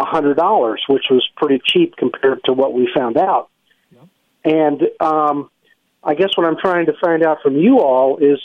a 0.00 0.04
hundred 0.04 0.36
dollars, 0.36 0.82
which 0.88 1.04
was 1.10 1.26
pretty 1.36 1.60
cheap 1.64 1.96
compared 1.96 2.42
to 2.44 2.52
what 2.52 2.72
we 2.72 2.88
found 2.94 3.16
out. 3.16 3.50
And 4.44 4.82
um, 5.00 5.50
I 6.02 6.14
guess 6.14 6.30
what 6.36 6.46
I'm 6.46 6.56
trying 6.56 6.86
to 6.86 6.92
find 7.00 7.24
out 7.24 7.38
from 7.42 7.56
you 7.56 7.80
all 7.80 8.18
is 8.18 8.38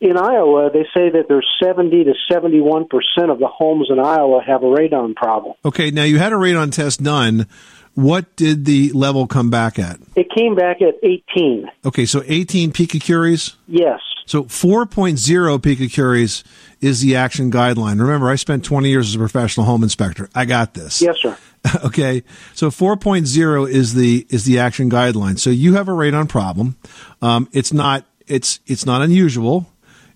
in 0.00 0.16
Iowa, 0.16 0.70
they 0.72 0.84
say 0.94 1.10
that 1.10 1.26
there's 1.28 1.46
70 1.62 2.04
to 2.04 2.14
71 2.30 2.86
percent 2.88 3.30
of 3.30 3.38
the 3.38 3.48
homes 3.48 3.88
in 3.90 3.98
Iowa 3.98 4.42
have 4.44 4.62
a 4.62 4.66
radon 4.66 5.14
problem. 5.14 5.54
Okay. 5.64 5.90
Now 5.90 6.04
you 6.04 6.18
had 6.18 6.32
a 6.32 6.36
radon 6.36 6.72
test 6.72 7.02
done. 7.02 7.46
What 7.94 8.36
did 8.36 8.64
the 8.64 8.92
level 8.92 9.26
come 9.26 9.50
back 9.50 9.78
at? 9.78 9.98
It 10.14 10.30
came 10.34 10.54
back 10.54 10.80
at 10.80 10.94
18. 11.02 11.70
Okay, 11.84 12.06
so 12.06 12.22
18 12.24 12.72
picocuries. 12.72 13.56
Yes. 13.66 14.00
So 14.26 14.44
4.0 14.44 15.58
picocuries 15.58 16.44
is 16.80 17.00
the 17.00 17.16
action 17.16 17.50
guideline. 17.50 18.00
Remember, 18.00 18.30
I 18.30 18.36
spent 18.36 18.64
20 18.64 18.88
years 18.88 19.08
as 19.08 19.16
a 19.16 19.18
professional 19.18 19.66
home 19.66 19.82
inspector. 19.82 20.30
I 20.36 20.44
got 20.44 20.74
this. 20.74 21.02
Yes, 21.02 21.16
sir. 21.18 21.36
okay. 21.84 22.22
So 22.54 22.70
4.0 22.70 23.68
is 23.68 23.94
the 23.94 24.24
is 24.30 24.44
the 24.44 24.60
action 24.60 24.88
guideline. 24.88 25.38
So 25.38 25.50
you 25.50 25.74
have 25.74 25.88
a 25.88 25.92
radon 25.92 26.28
problem. 26.28 26.76
Um, 27.20 27.48
it's 27.52 27.72
not 27.72 28.04
it's 28.28 28.60
it's 28.66 28.86
not 28.86 29.02
unusual. 29.02 29.69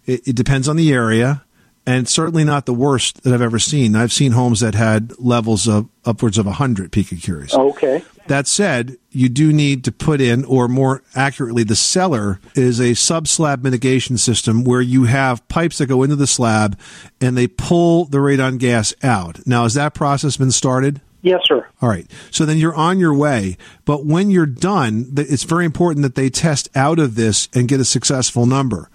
It, 0.06 0.28
it 0.28 0.36
depends 0.36 0.68
on 0.68 0.76
the 0.76 0.92
area, 0.92 1.44
and 1.86 2.08
certainly 2.08 2.44
not 2.44 2.66
the 2.66 2.74
worst 2.74 3.22
that 3.22 3.32
I've 3.32 3.42
ever 3.42 3.58
seen. 3.58 3.94
I've 3.94 4.12
seen 4.12 4.32
homes 4.32 4.60
that 4.60 4.74
had 4.74 5.12
levels 5.18 5.68
of 5.68 5.88
upwards 6.04 6.38
of 6.38 6.46
100 6.46 6.90
picocuries. 6.92 7.52
Okay. 7.52 8.02
That 8.26 8.46
said, 8.46 8.96
you 9.10 9.28
do 9.28 9.52
need 9.52 9.84
to 9.84 9.92
put 9.92 10.20
in, 10.20 10.44
or 10.46 10.66
more 10.66 11.02
accurately, 11.14 11.62
the 11.62 11.76
seller 11.76 12.40
is 12.54 12.80
a 12.80 12.94
sub 12.94 13.28
slab 13.28 13.62
mitigation 13.62 14.16
system 14.16 14.64
where 14.64 14.80
you 14.80 15.04
have 15.04 15.46
pipes 15.48 15.78
that 15.78 15.86
go 15.86 16.02
into 16.02 16.16
the 16.16 16.26
slab 16.26 16.78
and 17.20 17.36
they 17.36 17.46
pull 17.46 18.06
the 18.06 18.18
radon 18.18 18.58
gas 18.58 18.94
out. 19.02 19.46
Now, 19.46 19.64
has 19.64 19.74
that 19.74 19.92
process 19.92 20.38
been 20.38 20.52
started? 20.52 21.02
Yes, 21.24 21.40
sir. 21.46 21.66
All 21.80 21.88
right. 21.88 22.06
So 22.30 22.44
then 22.44 22.58
you're 22.58 22.74
on 22.74 22.98
your 22.98 23.14
way. 23.14 23.56
But 23.86 24.04
when 24.04 24.28
you're 24.28 24.44
done, 24.44 25.06
it's 25.16 25.44
very 25.44 25.64
important 25.64 26.02
that 26.02 26.16
they 26.16 26.28
test 26.28 26.68
out 26.76 26.98
of 26.98 27.14
this 27.14 27.48
and 27.54 27.66
get 27.66 27.80
a 27.80 27.84
successful 27.86 28.44
number. 28.44 28.90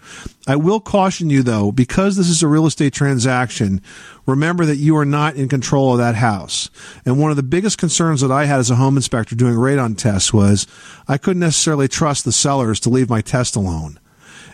I 0.45 0.55
will 0.55 0.79
caution 0.79 1.31
you 1.31 1.41
though, 1.41 1.71
because 1.71 2.17
this 2.17 2.29
is 2.29 2.43
a 2.43 2.47
real 2.47 2.67
estate 2.67 2.93
transaction, 2.93 3.81
remember 4.27 4.63
that 4.65 4.75
you 4.75 4.95
are 4.97 5.05
not 5.05 5.37
in 5.37 5.49
control 5.49 5.93
of 5.93 5.97
that 5.97 6.13
house. 6.13 6.69
And 7.03 7.19
one 7.19 7.31
of 7.31 7.37
the 7.37 7.41
biggest 7.41 7.79
concerns 7.79 8.21
that 8.21 8.31
I 8.31 8.45
had 8.45 8.59
as 8.59 8.69
a 8.69 8.75
home 8.75 8.95
inspector 8.95 9.35
doing 9.35 9.55
radon 9.55 9.97
tests 9.97 10.31
was 10.31 10.67
I 11.07 11.17
couldn't 11.17 11.39
necessarily 11.39 11.87
trust 11.87 12.25
the 12.25 12.31
sellers 12.31 12.79
to 12.81 12.91
leave 12.91 13.09
my 13.09 13.21
test 13.21 13.55
alone. 13.55 13.99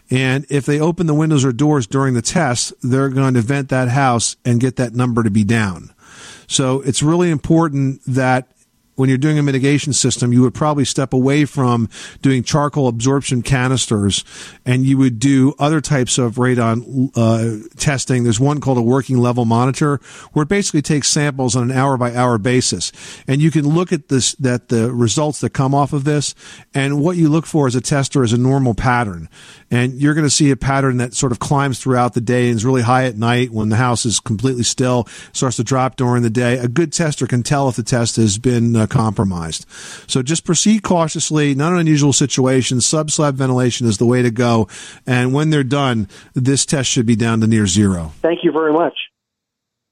And 0.09 0.45
if 0.49 0.65
they 0.65 0.79
open 0.79 1.07
the 1.07 1.13
windows 1.13 1.43
or 1.43 1.51
doors 1.51 1.87
during 1.87 2.13
the 2.13 2.21
test, 2.21 2.73
they're 2.81 3.09
going 3.09 3.33
to 3.33 3.41
vent 3.41 3.67
that 3.69 3.89
house 3.89 4.37
and 4.45 4.61
get 4.61 4.77
that 4.77 4.93
number 4.93 5.23
to 5.23 5.31
be 5.31 5.43
down. 5.43 5.91
So 6.47 6.81
it's 6.81 7.01
really 7.01 7.29
important 7.29 8.01
that 8.07 8.47
when 8.95 9.09
you're 9.09 9.17
doing 9.17 9.37
a 9.37 9.43
mitigation 9.43 9.93
system, 9.93 10.31
you 10.31 10.41
would 10.41 10.53
probably 10.53 10.85
step 10.85 11.13
away 11.13 11.45
from 11.45 11.89
doing 12.21 12.43
charcoal 12.43 12.87
absorption 12.87 13.41
canisters 13.41 14.23
and 14.65 14.85
you 14.85 14.97
would 14.97 15.19
do 15.19 15.53
other 15.59 15.81
types 15.81 16.17
of 16.17 16.35
radon 16.35 17.11
uh, 17.15 17.67
testing. 17.77 18.23
There's 18.23 18.39
one 18.39 18.61
called 18.61 18.77
a 18.77 18.81
working 18.81 19.17
level 19.17 19.45
monitor 19.45 19.99
where 20.31 20.43
it 20.43 20.49
basically 20.49 20.81
takes 20.81 21.09
samples 21.09 21.55
on 21.55 21.69
an 21.69 21.77
hour 21.77 21.97
by 21.97 22.15
hour 22.15 22.37
basis. 22.37 22.91
And 23.27 23.41
you 23.41 23.51
can 23.51 23.67
look 23.67 23.91
at 23.91 24.07
this, 24.07 24.33
that 24.35 24.69
the 24.69 24.93
results 24.93 25.41
that 25.41 25.51
come 25.51 25.75
off 25.75 25.93
of 25.93 26.05
this 26.05 26.33
and 26.73 27.01
what 27.01 27.17
you 27.17 27.29
look 27.29 27.45
for 27.45 27.67
as 27.67 27.75
a 27.75 27.81
tester 27.81 28.23
is 28.23 28.33
a 28.33 28.37
normal 28.37 28.73
pattern. 28.73 29.29
And 29.75 30.01
you're 30.01 30.13
going 30.13 30.25
to 30.25 30.29
see 30.29 30.51
a 30.51 30.55
pattern 30.55 30.97
that 30.97 31.13
sort 31.13 31.33
of 31.33 31.39
climbs 31.39 31.79
throughout 31.79 32.13
the 32.13 32.21
day 32.21 32.47
and 32.47 32.55
is 32.55 32.63
really 32.63 32.81
high 32.81 33.07
at 33.07 33.17
night 33.17 33.51
when 33.51 33.67
the 33.67 33.75
house 33.75 34.05
is 34.05 34.21
completely 34.21 34.63
still, 34.63 35.05
starts 35.33 35.57
to 35.57 35.65
drop 35.65 35.97
during 35.97 36.23
the 36.23 36.29
day. 36.29 36.57
A 36.57 36.69
good 36.69 36.93
tester 36.93 37.27
can 37.27 37.43
tell 37.43 37.67
if 37.67 37.75
the 37.75 37.83
test 37.83 38.15
has 38.15 38.37
been 38.37 38.73
uh, 38.77 38.87
compromised. 38.87 39.65
So 40.07 40.21
just 40.21 40.45
proceed 40.45 40.81
cautiously, 40.83 41.55
not 41.55 41.73
an 41.73 41.79
unusual 41.79 42.13
situation. 42.13 42.79
Sub 42.79 43.11
slab 43.11 43.35
ventilation 43.35 43.85
is 43.85 43.97
the 43.97 44.05
way 44.05 44.21
to 44.21 44.31
go. 44.31 44.69
And 45.05 45.33
when 45.33 45.49
they're 45.49 45.61
done, 45.65 46.07
this 46.33 46.65
test 46.65 46.89
should 46.89 47.05
be 47.05 47.17
down 47.17 47.41
to 47.41 47.47
near 47.47 47.67
zero. 47.67 48.13
Thank 48.21 48.45
you 48.45 48.53
very 48.53 48.71
much. 48.71 48.95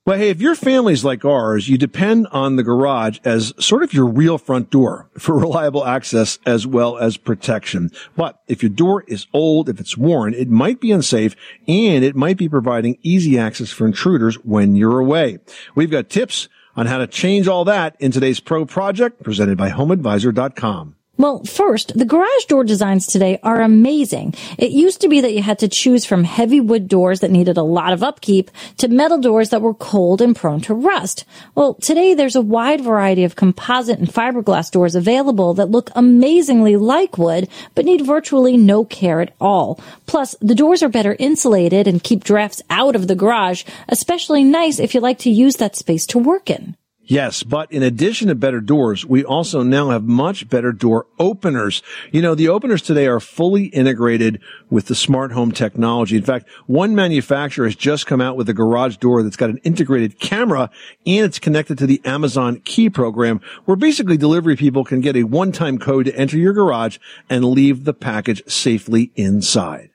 But 0.06 0.18
hey, 0.18 0.30
if 0.32 0.42
your 0.42 0.56
family's 0.56 1.06
like 1.06 1.24
ours, 1.24 1.70
you 1.70 1.78
depend 1.78 2.28
on 2.28 2.58
the 2.58 2.64
garage 2.64 3.20
as 3.24 3.54
sort 3.58 3.84
of 3.84 3.94
your 3.94 4.06
real 4.06 4.38
front 4.38 4.70
door 4.70 5.10
for 5.18 5.40
reliable 5.40 5.86
access 5.86 6.40
as 6.46 6.68
well 6.68 6.98
as 6.98 7.16
protection. 7.16 7.90
But 8.18 8.42
if 8.50 8.62
your 8.62 8.70
door 8.70 9.06
is 9.08 9.28
old, 9.32 9.70
if 9.70 9.80
it's 9.80 9.98
worn, 9.98 10.34
it 10.34 10.50
might 10.50 10.82
be 10.82 10.92
unsafe 10.92 11.38
and 11.70 12.04
it 12.04 12.18
might 12.18 12.36
be 12.38 12.50
providing 12.50 12.98
easy 13.02 13.40
access 13.40 13.72
for 13.72 13.86
intruders 13.86 14.36
when 14.44 14.76
you're 14.76 15.00
away. 15.00 15.40
We've 15.74 15.92
got 15.92 16.10
tips 16.10 16.50
on 16.76 16.88
how 16.88 16.98
to 16.98 17.08
change 17.08 17.48
all 17.48 17.64
that 17.66 17.96
in 18.00 18.12
today's 18.12 18.42
pro 18.42 18.66
project 18.66 19.24
presented 19.24 19.58
by 19.58 19.70
homeadvisor.com. 19.70 20.98
Well, 21.16 21.44
first, 21.44 21.96
the 21.96 22.06
garage 22.06 22.46
door 22.48 22.64
designs 22.64 23.06
today 23.06 23.40
are 23.44 23.62
amazing. 23.62 24.34
It 24.58 24.72
used 24.72 25.00
to 25.02 25.08
be 25.08 25.22
that 25.22 25.32
you 25.34 25.44
had 25.44 25.60
to 25.60 25.68
choose 25.68 26.06
from 26.06 26.24
heavy 26.24 26.60
wood 26.60 26.88
doors 26.88 27.20
that 27.20 27.30
needed 27.30 27.56
a 27.56 27.62
lot 27.62 27.94
of 27.94 28.02
upkeep 28.02 28.50
to 28.80 28.88
metal 28.88 29.20
doors 29.20 29.50
that 29.50 29.62
were 29.62 29.76
cold 29.76 30.24
and 30.24 30.36
prone 30.36 30.60
to 30.62 30.74
rust. 30.74 31.24
Well, 31.54 31.76
today 31.76 32.16
there's 32.16 32.36
a 32.36 32.42
wide 32.42 32.82
variety 32.82 33.26
of 33.26 33.36
composite 33.36 34.00
and 34.00 34.08
fiberglass 34.08 34.72
doors 34.72 34.96
available 34.96 35.54
that 35.54 35.70
look 35.70 35.92
amazingly 35.96 36.78
like 36.78 37.20
wood, 37.20 37.48
but 37.76 37.86
need 37.86 38.04
virtually 38.04 38.58
no 38.58 38.84
care 38.84 39.22
at 39.22 39.36
all. 39.40 39.80
Plus, 40.08 40.36
the 40.42 40.56
doors 40.56 40.82
are 40.82 40.90
better 40.90 41.16
insulated 41.20 41.88
and 41.88 42.04
keep 42.04 42.24
drafts 42.24 42.64
out 42.72 42.96
of 42.96 43.08
the 43.08 43.16
garage, 43.16 43.66
especially 43.88 44.44
nice 44.44 44.80
if 44.80 44.96
you 44.96 45.00
like 45.00 45.20
to 45.20 45.30
use 45.30 45.58
that 45.58 45.76
space 45.76 46.08
to 46.08 46.18
work 46.18 46.50
in. 46.50 46.76
Yes, 47.06 47.44
but 47.44 47.70
in 47.70 47.84
addition 47.84 48.30
to 48.30 48.36
better 48.36 48.62
doors, 48.62 49.06
we 49.06 49.26
also 49.26 49.62
now 49.62 49.90
have 49.90 50.06
much 50.06 50.48
better 50.48 50.72
door 50.72 51.06
openers. 51.20 51.84
You 52.12 52.22
know, 52.22 52.34
the 52.34 52.48
openers 52.48 52.82
today 52.82 53.08
are 53.08 53.20
fully 53.20 53.66
integrated 53.66 54.40
with 54.70 54.86
the 54.86 54.96
smart 54.96 55.34
home 55.34 55.52
technology. 55.52 56.16
In 56.16 56.24
fact, 56.24 56.48
one 56.66 56.96
manufacturer 56.96 57.66
has 57.66 57.76
just 57.76 58.08
come 58.08 58.22
out 58.22 58.38
with 58.38 58.48
a 58.48 58.54
garage 58.54 58.98
door 58.98 59.22
that's 59.22 59.36
got 59.36 59.50
an 59.50 59.58
integrated 59.58 60.18
camera 60.20 60.70
and 61.06 61.26
it's 61.26 61.40
connected 61.40 61.78
to 61.80 61.88
the 61.88 62.02
Amazon 62.06 62.62
Key 62.62 62.90
program 62.90 63.42
where 63.66 63.76
basically 63.76 64.16
delivery 64.16 64.56
people 64.56 64.86
can 64.86 65.02
get 65.02 65.18
a 65.18 65.24
one-time 65.24 65.80
code 65.80 66.06
to 66.06 66.16
enter 66.16 66.38
your 66.38 66.54
garage 66.54 67.00
and 67.30 67.44
leave 67.44 67.84
the 67.84 67.94
package 67.94 68.42
safely 68.48 69.12
inside. 69.16 69.93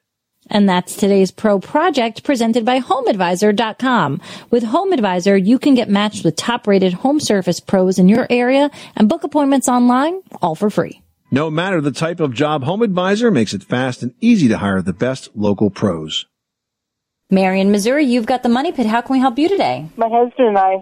And 0.50 0.68
that's 0.68 0.96
today's 0.96 1.30
pro 1.30 1.58
project 1.58 2.24
presented 2.24 2.64
by 2.64 2.80
HomeAdvisor.com. 2.80 4.20
With 4.50 4.64
HomeAdvisor, 4.64 5.46
you 5.46 5.58
can 5.58 5.74
get 5.74 5.88
matched 5.88 6.24
with 6.24 6.36
top 6.36 6.66
rated 6.66 6.92
home 6.92 7.20
service 7.20 7.60
pros 7.60 7.98
in 7.98 8.08
your 8.08 8.26
area 8.30 8.70
and 8.96 9.08
book 9.08 9.24
appointments 9.24 9.68
online, 9.68 10.22
all 10.40 10.54
for 10.54 10.70
free. 10.70 11.02
No 11.30 11.50
matter 11.50 11.80
the 11.80 11.92
type 11.92 12.20
of 12.20 12.32
job, 12.32 12.64
HomeAdvisor 12.64 13.32
makes 13.32 13.52
it 13.52 13.62
fast 13.62 14.02
and 14.02 14.14
easy 14.20 14.48
to 14.48 14.58
hire 14.58 14.80
the 14.80 14.94
best 14.94 15.28
local 15.34 15.68
pros. 15.68 16.24
Marion, 17.30 17.70
Missouri, 17.70 18.06
you've 18.06 18.24
got 18.24 18.42
the 18.42 18.48
money 18.48 18.72
pit. 18.72 18.86
How 18.86 19.02
can 19.02 19.12
we 19.12 19.20
help 19.20 19.38
you 19.38 19.50
today? 19.50 19.90
My 19.98 20.08
husband 20.08 20.48
and 20.48 20.56
I 20.56 20.76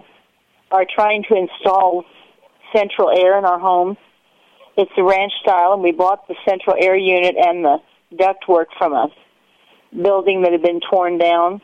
are 0.71 0.85
trying 0.95 1.23
to 1.29 1.35
install 1.35 2.05
central 2.73 3.09
air 3.09 3.37
in 3.37 3.43
our 3.43 3.59
home. 3.59 3.97
It's 4.77 4.91
a 4.97 5.03
ranch 5.03 5.33
style, 5.41 5.73
and 5.73 5.83
we 5.83 5.91
bought 5.91 6.27
the 6.29 6.35
central 6.47 6.77
air 6.79 6.95
unit 6.95 7.35
and 7.37 7.65
the 7.65 7.77
ductwork 8.13 8.67
from 8.77 8.93
a 8.93 9.07
building 9.91 10.41
that 10.43 10.51
had 10.51 10.61
been 10.61 10.81
torn 10.89 11.17
down. 11.17 11.61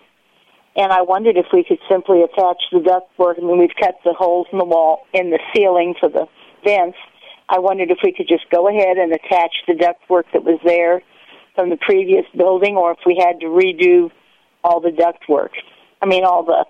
And 0.76 0.92
I 0.92 1.02
wondered 1.02 1.38
if 1.38 1.46
we 1.54 1.64
could 1.64 1.80
simply 1.90 2.24
attach 2.24 2.58
the 2.72 2.80
ductwork. 2.80 3.38
I 3.38 3.46
mean, 3.46 3.60
we've 3.60 3.76
cut 3.80 3.96
the 4.04 4.14
holes 4.14 4.48
in 4.52 4.58
the 4.58 4.66
wall, 4.66 5.06
in 5.14 5.30
the 5.30 5.40
ceiling 5.54 5.94
for 6.00 6.10
the 6.10 6.26
vents. 6.64 6.98
I 7.48 7.60
wondered 7.60 7.92
if 7.92 8.00
we 8.04 8.12
could 8.12 8.28
just 8.28 8.50
go 8.50 8.68
ahead 8.68 8.98
and 8.98 9.12
attach 9.12 9.52
the 9.68 9.74
ductwork 9.74 10.24
that 10.34 10.44
was 10.44 10.60
there 10.66 11.04
from 11.56 11.70
the 11.70 11.78
previous 11.78 12.26
building, 12.36 12.76
or 12.76 12.92
if 12.92 13.00
we 13.06 13.22
had 13.24 13.40
to 13.42 13.46
redo 13.46 14.10
all 14.64 14.80
the 14.80 14.90
ductwork. 14.90 15.50
I 16.02 16.08
mean, 16.08 16.24
all 16.24 16.44
the 16.44 16.66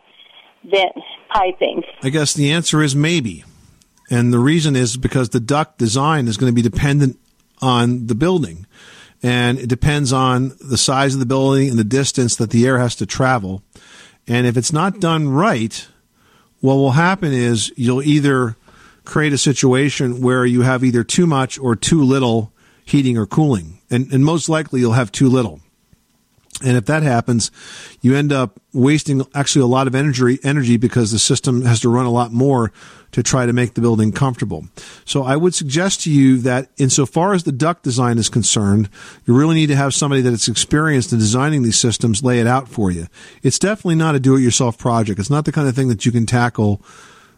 vent 0.70 0.98
piping. 1.34 1.84
I 2.02 2.10
guess 2.10 2.34
the 2.34 2.52
answer 2.52 2.82
is 2.82 2.96
maybe. 2.96 3.46
And 4.10 4.34
the 4.34 4.40
reason 4.40 4.76
is 4.76 4.98
because 4.98 5.30
the 5.30 5.40
duct 5.40 5.78
design 5.78 6.28
is 6.28 6.36
going 6.36 6.52
to 6.52 6.56
be 6.56 6.62
dependent 6.62 7.18
on 7.62 8.08
the 8.08 8.16
building 8.16 8.66
and 9.24 9.58
it 9.58 9.68
depends 9.68 10.12
on 10.12 10.52
the 10.60 10.78
size 10.78 11.14
of 11.14 11.22
the 11.22 11.26
building 11.26 11.70
and 11.70 11.80
the 11.80 11.86
distance 11.86 12.36
that 12.36 12.50
the 12.50 12.68
air 12.68 12.78
has 12.78 12.96
to 12.98 13.06
travel. 13.06 13.64
And 14.28 14.46
if 14.46 14.58
it's 14.58 14.74
not 14.74 15.00
done 15.00 15.30
right, 15.30 15.88
what 16.60 16.76
will 16.76 16.92
happen 16.92 17.32
is 17.32 17.72
you'll 17.78 18.04
either 18.04 18.58
create 19.06 19.34
a 19.34 19.38
situation 19.38 20.22
where 20.22 20.46
you 20.46 20.62
have 20.62 20.84
either 20.84 21.04
too 21.04 21.26
much 21.26 21.58
or 21.58 21.76
too 21.76 22.04
little 22.04 22.52
heating 22.86 23.18
or 23.18 23.26
cooling. 23.26 23.80
And, 23.90 24.12
and 24.12 24.24
most 24.26 24.50
likely 24.50 24.82
you'll 24.82 24.94
have 24.94 25.12
too 25.12 25.30
little. 25.30 25.62
And 26.64 26.78
if 26.78 26.86
that 26.86 27.04
happens, 27.04 27.52
you 28.02 28.16
end 28.16 28.32
up 28.32 28.60
wasting 28.72 29.26
actually 29.36 29.64
a 29.64 29.68
lot 29.68 29.86
of 29.86 29.94
energy, 29.94 30.40
energy 30.44 30.78
because 30.78 31.12
the 31.12 31.20
system 31.20 31.64
has 31.64 31.82
to 31.82 31.90
run 31.90 32.06
a 32.06 32.12
lot 32.12 32.32
more 32.32 32.72
to 33.12 33.22
try 33.22 33.46
to 33.46 33.54
make 33.54 33.76
the 33.76 33.82
building 33.82 34.12
comfortable. 34.12 34.66
So 35.06 35.24
I 35.24 35.36
would 35.36 35.54
suggest 35.54 36.02
to 36.02 36.12
you 36.12 36.38
that 36.40 36.70
insofar 36.78 37.34
as 37.34 37.44
the 37.44 37.52
duct 37.52 37.84
design 37.84 38.18
is 38.18 38.30
concerned, 38.30 38.90
you 39.26 39.36
really 39.36 39.56
need 39.56 39.68
to 39.68 39.76
have 39.76 39.94
somebody 39.94 40.22
that 40.22 40.34
is 40.34 40.48
experienced 40.48 41.12
in 41.12 41.20
designing 41.20 41.62
these 41.62 41.78
systems 41.78 42.24
lay 42.24 42.40
it 42.40 42.48
out 42.48 42.68
for 42.68 42.90
you. 42.90 43.08
It's 43.44 43.60
definitely 43.60 43.96
not 43.96 44.16
a 44.16 44.20
do-it-yourself 44.20 44.78
project. 44.78 45.20
It's 45.20 45.30
not 45.30 45.46
the 45.46 45.52
kind 45.52 45.68
of 45.68 45.76
thing 45.76 45.90
that 45.90 46.06
you 46.06 46.12
can 46.12 46.26
tackle 46.26 46.82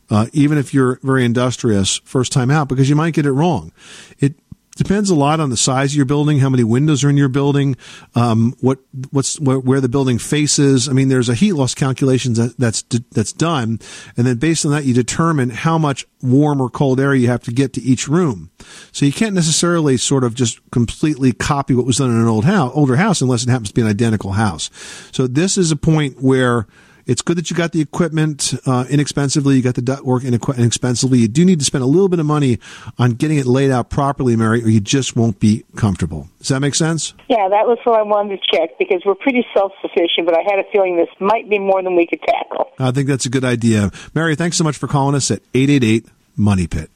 uh, 0.09 0.27
even 0.33 0.57
if 0.57 0.73
you're 0.73 0.99
very 1.01 1.25
industrious 1.25 1.97
first 2.05 2.31
time 2.31 2.51
out 2.51 2.67
because 2.67 2.89
you 2.89 2.95
might 2.95 3.13
get 3.13 3.25
it 3.25 3.31
wrong. 3.31 3.71
It 4.19 4.35
depends 4.75 5.09
a 5.09 5.15
lot 5.15 5.39
on 5.39 5.49
the 5.49 5.57
size 5.57 5.93
of 5.93 5.95
your 5.95 6.05
building, 6.05 6.39
how 6.39 6.49
many 6.49 6.63
windows 6.63 7.03
are 7.03 7.09
in 7.09 7.17
your 7.17 7.29
building, 7.29 7.77
um, 8.13 8.55
what 8.59 8.79
what's 9.11 9.39
where, 9.39 9.81
the 9.81 9.89
building 9.89 10.17
faces. 10.17 10.89
I 10.89 10.93
mean, 10.93 11.07
there's 11.07 11.29
a 11.29 11.35
heat 11.35 11.53
loss 11.53 11.73
calculation 11.73 12.33
that, 12.33 12.55
that's 12.57 12.81
that's 13.11 13.33
done, 13.33 13.79
and 14.17 14.27
then 14.27 14.37
based 14.37 14.65
on 14.65 14.71
that, 14.71 14.85
you 14.85 14.93
determine 14.93 15.49
how 15.49 15.77
much 15.77 16.05
warm 16.21 16.61
or 16.61 16.69
cold 16.69 16.99
air 16.99 17.13
you 17.13 17.27
have 17.27 17.43
to 17.43 17.51
get 17.51 17.73
to 17.73 17.81
each 17.81 18.07
room. 18.07 18.49
So 18.91 19.05
you 19.05 19.13
can't 19.13 19.35
necessarily 19.35 19.97
sort 19.97 20.23
of 20.23 20.33
just 20.33 20.59
completely 20.71 21.31
copy 21.31 21.73
what 21.73 21.85
was 21.85 21.97
done 21.97 22.11
in 22.11 22.17
an 22.17 22.27
old 22.27 22.45
house, 22.45 22.71
older 22.73 22.95
house, 22.95 23.21
unless 23.21 23.43
it 23.43 23.49
happens 23.49 23.69
to 23.69 23.73
be 23.73 23.81
an 23.81 23.87
identical 23.87 24.33
house. 24.33 24.69
So 25.11 25.27
this 25.27 25.57
is 25.57 25.71
a 25.71 25.75
point 25.75 26.21
where 26.21 26.67
it's 27.05 27.21
good 27.21 27.37
that 27.37 27.49
you 27.49 27.55
got 27.55 27.71
the 27.71 27.81
equipment 27.81 28.53
uh, 28.65 28.85
inexpensively. 28.89 29.55
You 29.55 29.61
got 29.61 29.75
the 29.75 29.81
ductwork 29.81 30.23
inexpensively. 30.23 31.19
You 31.19 31.27
do 31.27 31.45
need 31.45 31.59
to 31.59 31.65
spend 31.65 31.83
a 31.83 31.87
little 31.87 32.09
bit 32.09 32.19
of 32.19 32.25
money 32.25 32.59
on 32.97 33.11
getting 33.11 33.37
it 33.37 33.45
laid 33.45 33.71
out 33.71 33.89
properly, 33.89 34.35
Mary, 34.35 34.63
or 34.63 34.69
you 34.69 34.79
just 34.79 35.15
won't 35.15 35.39
be 35.39 35.63
comfortable. 35.75 36.29
Does 36.39 36.49
that 36.49 36.59
make 36.59 36.75
sense? 36.75 37.13
Yeah, 37.29 37.47
that 37.49 37.67
was 37.67 37.77
what 37.83 37.99
I 37.99 38.03
wanted 38.03 38.39
to 38.41 38.57
check 38.57 38.77
because 38.79 39.03
we're 39.05 39.15
pretty 39.15 39.45
self-sufficient, 39.53 40.25
but 40.25 40.35
I 40.35 40.41
had 40.49 40.59
a 40.59 40.63
feeling 40.71 40.97
this 40.97 41.09
might 41.19 41.49
be 41.49 41.59
more 41.59 41.83
than 41.83 41.95
we 41.95 42.07
could 42.07 42.21
tackle. 42.21 42.71
I 42.79 42.91
think 42.91 43.07
that's 43.07 43.25
a 43.25 43.29
good 43.29 43.45
idea. 43.45 43.91
Mary, 44.13 44.35
thanks 44.35 44.57
so 44.57 44.63
much 44.63 44.77
for 44.77 44.87
calling 44.87 45.15
us 45.15 45.29
at 45.29 45.41
888 45.53 46.07
Money 46.35 46.67
Pit. 46.67 46.89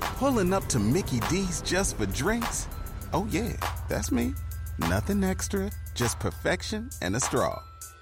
Pulling 0.00 0.52
up 0.52 0.66
to 0.68 0.78
Mickey 0.78 1.20
D's 1.28 1.60
just 1.62 1.96
for 1.96 2.06
drinks? 2.06 2.68
Oh, 3.12 3.26
yeah, 3.30 3.52
that's 3.88 4.10
me. 4.10 4.34
Nothing 4.78 5.24
extra, 5.24 5.70
just 5.94 6.18
perfection 6.18 6.90
and 7.02 7.16
a 7.16 7.20
straw 7.20 7.62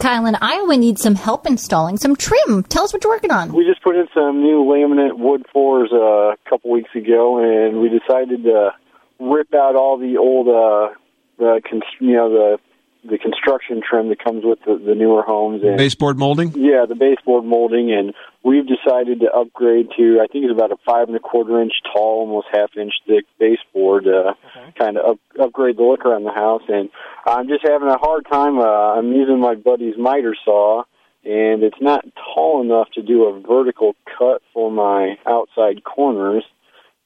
Kyle 0.00 0.26
in 0.26 0.36
Iowa 0.40 0.76
needs 0.76 1.02
some 1.02 1.16
help 1.16 1.44
installing 1.44 1.96
some 1.96 2.14
trim. 2.14 2.62
Tell 2.62 2.84
us 2.84 2.92
what 2.92 3.02
you're 3.02 3.12
working 3.12 3.32
on. 3.32 3.52
We 3.52 3.64
just 3.64 3.82
put 3.82 3.96
in 3.96 4.06
some 4.14 4.40
new 4.40 4.62
laminate 4.62 5.18
wood 5.18 5.44
floors 5.52 5.90
uh, 5.92 6.34
a 6.34 6.36
couple 6.48 6.70
weeks 6.70 6.90
ago, 6.94 7.38
and 7.38 7.80
we 7.80 7.88
decided 7.88 8.44
to 8.44 8.70
rip 9.18 9.52
out 9.52 9.74
all 9.74 9.98
the 9.98 10.16
old, 10.16 10.46
uh, 10.46 10.94
the 11.38 11.60
you 11.98 12.12
know 12.12 12.30
the 12.30 12.58
the 13.04 13.18
construction 13.18 13.80
trim 13.88 14.08
that 14.08 14.22
comes 14.22 14.44
with 14.44 14.58
the, 14.66 14.82
the 14.84 14.94
newer 14.94 15.22
homes 15.22 15.62
and 15.62 15.76
Baseboard 15.76 16.18
molding? 16.18 16.52
yeah, 16.56 16.84
the 16.88 16.94
baseboard 16.94 17.44
molding, 17.44 17.92
and 17.92 18.14
we've 18.42 18.66
decided 18.66 19.20
to 19.20 19.30
upgrade 19.30 19.88
to 19.96 20.20
I 20.22 20.26
think 20.26 20.44
it's 20.44 20.52
about 20.52 20.72
a 20.72 20.76
five 20.84 21.08
and 21.08 21.16
a 21.16 21.20
quarter 21.20 21.60
inch 21.60 21.72
tall, 21.92 22.20
almost 22.20 22.48
half 22.52 22.70
inch 22.76 22.92
thick 23.06 23.24
baseboard, 23.38 24.06
uh, 24.06 24.34
kind 24.78 24.96
of 24.96 25.12
up, 25.12 25.18
upgrade 25.40 25.76
the 25.76 25.82
look 25.82 26.04
around 26.04 26.24
the 26.24 26.32
house. 26.32 26.62
And 26.68 26.90
I'm 27.26 27.48
just 27.48 27.66
having 27.66 27.88
a 27.88 27.98
hard 27.98 28.26
time. 28.30 28.58
Uh, 28.58 28.98
I'm 28.98 29.12
using 29.12 29.40
my 29.40 29.54
buddy's 29.54 29.96
miter 29.98 30.36
saw, 30.44 30.84
and 31.24 31.62
it's 31.62 31.80
not 31.80 32.04
tall 32.34 32.62
enough 32.62 32.88
to 32.94 33.02
do 33.02 33.24
a 33.24 33.40
vertical 33.40 33.94
cut 34.18 34.42
for 34.52 34.70
my 34.70 35.16
outside 35.26 35.84
corners. 35.84 36.44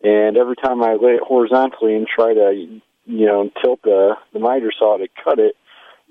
And 0.02 0.36
every 0.36 0.56
time 0.56 0.82
I 0.82 0.94
lay 0.94 1.12
it 1.12 1.22
horizontally 1.22 1.94
and 1.94 2.06
try 2.08 2.34
to, 2.34 2.80
you 3.06 3.26
know, 3.26 3.50
tilt 3.62 3.82
the 3.82 4.14
the 4.32 4.40
miter 4.40 4.72
saw 4.76 4.96
to 4.98 5.06
cut 5.22 5.38
it, 5.38 5.54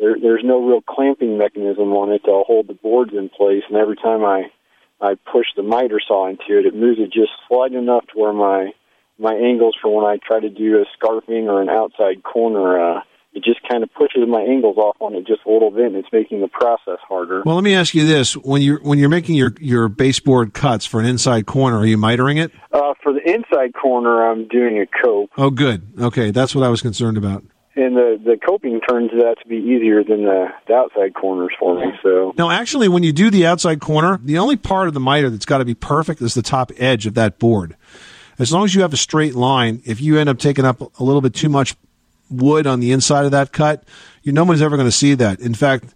there, 0.02 0.18
there's 0.20 0.42
no 0.44 0.66
real 0.66 0.82
clamping 0.82 1.38
mechanism 1.38 1.94
on 1.94 2.12
it 2.12 2.24
to 2.26 2.44
hold 2.46 2.68
the 2.68 2.74
boards 2.74 3.12
in 3.14 3.30
place. 3.30 3.62
And 3.70 3.78
every 3.78 3.96
time 3.96 4.26
I 4.26 4.52
I 5.00 5.16
push 5.32 5.46
the 5.56 5.64
miter 5.64 6.02
saw 6.06 6.28
into 6.28 6.60
it, 6.60 6.66
it 6.66 6.76
moves 6.76 7.00
it 7.00 7.14
just 7.14 7.32
slightly 7.48 7.78
enough 7.78 8.06
to 8.08 8.20
where 8.20 8.34
my 8.34 8.72
my 9.20 9.34
angles 9.34 9.76
for 9.80 9.96
when 9.96 10.06
I 10.06 10.18
try 10.18 10.40
to 10.40 10.50
do 10.50 10.82
a 10.82 10.86
scarfing 10.98 11.46
or 11.46 11.62
an 11.62 11.70
outside 11.70 12.24
corner, 12.24 12.98
uh, 12.98 13.02
it 13.34 13.44
just 13.44 13.60
kind 13.70 13.84
of 13.84 13.94
pushes 13.94 14.24
my 14.28 14.42
angles 14.42 14.78
off 14.78 14.98
on 15.00 15.16
it 15.16 15.26
just 15.28 15.42
a 15.46 15.52
little 15.52 15.70
bit, 15.72 15.86
and 15.86 15.96
it's 15.96 16.08
making 16.12 16.42
the 16.42 16.48
process 16.48 16.98
harder. 17.08 17.44
Well, 17.46 17.56
let 17.56 17.64
me 17.64 17.76
ask 17.76 17.94
you 17.94 18.06
this: 18.06 18.36
when 18.36 18.64
you're 18.64 18.82
when 18.82 18.98
you're 18.98 19.10
making 19.10 19.36
your 19.36 19.54
your 19.60 19.88
baseboard 19.88 20.54
cuts 20.54 20.86
for 20.86 21.00
an 21.00 21.06
inside 21.06 21.46
corner, 21.46 21.78
are 21.78 21.86
you 21.86 21.98
mitering 21.98 22.44
it? 22.44 22.52
Uh, 22.74 22.94
for 23.04 23.14
the 23.14 23.22
inside 23.24 23.74
corner, 23.80 24.30
I'm 24.30 24.48
doing 24.48 24.80
a 24.80 24.88
cope, 25.04 25.30
Oh, 25.38 25.52
good. 25.52 25.94
Okay, 26.00 26.32
that's 26.32 26.56
what 26.56 26.64
I 26.64 26.70
was 26.70 26.82
concerned 26.82 27.18
about. 27.18 27.44
And 27.82 27.96
the 27.96 28.20
the 28.24 28.38
coping 28.38 28.80
turns 28.82 29.12
out 29.14 29.38
to 29.42 29.48
be 29.48 29.58
easier 29.58 30.04
than 30.04 30.24
the, 30.24 30.48
the 30.68 30.74
outside 30.74 31.14
corners 31.14 31.52
for 31.60 31.76
me. 31.76 31.92
So 32.04 32.34
now, 32.38 32.50
actually, 32.50 32.88
when 32.88 33.04
you 33.04 33.12
do 33.12 33.30
the 33.30 33.46
outside 33.46 33.80
corner, 33.82 34.20
the 34.24 34.38
only 34.38 34.58
part 34.58 34.88
of 34.88 34.94
the 34.94 35.00
miter 35.00 35.30
that's 35.30 35.46
got 35.46 35.60
to 35.60 35.66
be 35.66 35.74
perfect 35.74 36.22
is 36.22 36.34
the 36.34 36.42
top 36.42 36.72
edge 36.78 37.06
of 37.06 37.14
that 37.16 37.40
board. 37.40 37.76
As 38.40 38.52
long 38.52 38.66
as 38.66 38.74
you 38.74 38.82
have 38.82 38.94
a 38.94 38.98
straight 38.98 39.36
line, 39.36 39.82
if 39.86 40.02
you 40.02 40.18
end 40.18 40.30
up 40.30 40.40
taking 40.40 40.66
up 40.66 40.82
a 41.00 41.04
little 41.04 41.22
bit 41.22 41.34
too 41.34 41.50
much 41.50 41.76
wood 42.30 42.66
on 42.66 42.80
the 42.80 42.92
inside 42.92 43.26
of 43.26 43.32
that 43.32 43.52
cut, 43.52 43.84
you 44.24 44.32
no 44.32 44.44
one's 44.44 44.62
ever 44.62 44.78
going 44.78 44.88
to 44.88 44.92
see 44.92 45.14
that. 45.16 45.40
In 45.40 45.54
fact, 45.54 45.94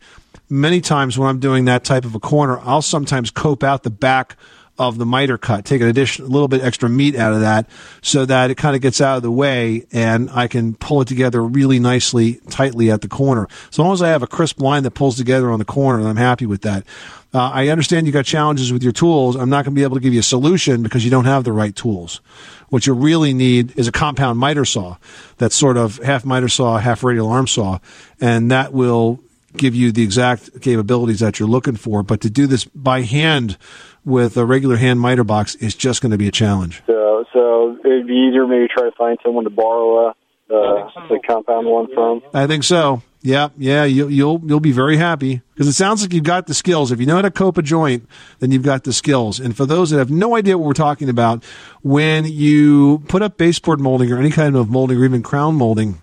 many 0.49 0.81
times 0.81 1.17
when 1.17 1.29
I'm 1.29 1.39
doing 1.39 1.65
that 1.65 1.83
type 1.83 2.05
of 2.05 2.15
a 2.15 2.19
corner, 2.19 2.59
I'll 2.59 2.81
sometimes 2.81 3.31
cope 3.31 3.63
out 3.63 3.83
the 3.83 3.89
back 3.89 4.35
of 4.77 4.97
the 4.97 5.05
miter 5.05 5.37
cut, 5.37 5.63
take 5.63 5.81
an 5.81 5.87
addition, 5.87 6.25
a 6.25 6.27
little 6.27 6.47
bit 6.47 6.61
extra 6.61 6.89
meat 6.89 7.15
out 7.15 7.33
of 7.33 7.41
that 7.41 7.67
so 8.01 8.25
that 8.25 8.51
it 8.51 8.55
kind 8.55 8.75
of 8.75 8.81
gets 8.81 8.99
out 8.99 9.17
of 9.17 9.23
the 9.23 9.31
way 9.31 9.85
and 9.91 10.29
I 10.29 10.47
can 10.47 10.75
pull 10.75 11.01
it 11.01 11.07
together 11.07 11.41
really 11.41 11.79
nicely, 11.79 12.41
tightly 12.49 12.91
at 12.91 13.01
the 13.01 13.07
corner. 13.07 13.47
So 13.69 13.83
long 13.83 13.93
as 13.93 14.01
I 14.01 14.09
have 14.09 14.23
a 14.23 14.27
crisp 14.27 14.59
line 14.59 14.83
that 14.83 14.91
pulls 14.91 15.15
together 15.15 15.49
on 15.49 15.59
the 15.59 15.65
corner, 15.65 15.99
and 15.99 16.07
I'm 16.07 16.17
happy 16.17 16.45
with 16.45 16.61
that. 16.63 16.85
Uh, 17.33 17.51
I 17.53 17.67
understand 17.67 18.07
you 18.07 18.13
got 18.13 18.25
challenges 18.25 18.71
with 18.71 18.83
your 18.83 18.93
tools. 18.93 19.35
I'm 19.35 19.49
not 19.49 19.65
going 19.65 19.75
to 19.75 19.79
be 19.79 19.83
able 19.83 19.95
to 19.95 20.01
give 20.01 20.13
you 20.13 20.21
a 20.21 20.23
solution 20.23 20.83
because 20.83 21.03
you 21.03 21.11
don't 21.11 21.25
have 21.25 21.43
the 21.43 21.51
right 21.51 21.75
tools. 21.75 22.21
What 22.69 22.87
you 22.87 22.93
really 22.93 23.33
need 23.33 23.77
is 23.77 23.87
a 23.87 23.91
compound 23.91 24.39
miter 24.39 24.65
saw 24.65 24.97
that's 25.37 25.55
sort 25.55 25.77
of 25.77 25.97
half 25.97 26.25
miter 26.25 26.47
saw, 26.47 26.77
half 26.77 27.03
radial 27.03 27.29
arm 27.29 27.47
saw, 27.47 27.79
and 28.19 28.51
that 28.51 28.73
will 28.73 29.19
give 29.57 29.75
you 29.75 29.91
the 29.91 30.03
exact 30.03 30.61
capabilities 30.61 31.19
that 31.19 31.39
you're 31.39 31.49
looking 31.49 31.75
for. 31.75 32.03
But 32.03 32.21
to 32.21 32.29
do 32.29 32.47
this 32.47 32.65
by 32.65 33.01
hand 33.01 33.57
with 34.05 34.37
a 34.37 34.45
regular 34.45 34.77
hand 34.77 34.99
miter 34.99 35.23
box 35.23 35.55
is 35.55 35.75
just 35.75 36.01
going 36.01 36.11
to 36.11 36.17
be 36.17 36.27
a 36.27 36.31
challenge. 36.31 36.83
so 36.87 37.25
so 37.33 37.77
it'd 37.83 38.07
be 38.07 38.13
easier 38.13 38.47
maybe 38.47 38.67
try 38.67 38.83
to 38.83 38.95
find 38.95 39.17
someone 39.23 39.43
to 39.43 39.49
borrow 39.49 40.09
a 40.09 40.15
uh, 40.47 40.89
the 41.09 41.19
compound 41.27 41.65
one 41.67 41.87
from. 41.93 42.21
I 42.33 42.45
think 42.45 42.63
so. 42.63 43.01
Yeah, 43.23 43.49
yeah, 43.57 43.85
you'll 43.85 44.11
you'll 44.11 44.41
you'll 44.45 44.59
be 44.59 44.71
very 44.71 44.97
happy 44.97 45.41
because 45.53 45.67
it 45.67 45.73
sounds 45.73 46.03
like 46.03 46.13
you've 46.13 46.23
got 46.23 46.45
the 46.45 46.53
skills. 46.53 46.91
If 46.91 46.99
you 46.99 47.07
know 47.07 47.15
how 47.15 47.23
to 47.23 47.31
cope 47.31 47.57
a 47.57 47.63
joint, 47.63 48.07
then 48.37 48.51
you've 48.51 48.61
got 48.61 48.83
the 48.83 48.93
skills. 48.93 49.39
And 49.39 49.57
for 49.57 49.65
those 49.65 49.89
that 49.89 49.97
have 49.97 50.11
no 50.11 50.35
idea 50.35 50.55
what 50.55 50.67
we're 50.67 50.73
talking 50.73 51.09
about, 51.09 51.43
when 51.81 52.25
you 52.25 52.99
put 53.07 53.23
up 53.23 53.37
baseboard 53.37 53.79
molding 53.79 54.11
or 54.11 54.19
any 54.19 54.29
kind 54.29 54.55
of 54.55 54.69
molding 54.69 54.99
or 54.99 55.05
even 55.05 55.23
crown 55.23 55.55
molding 55.55 55.99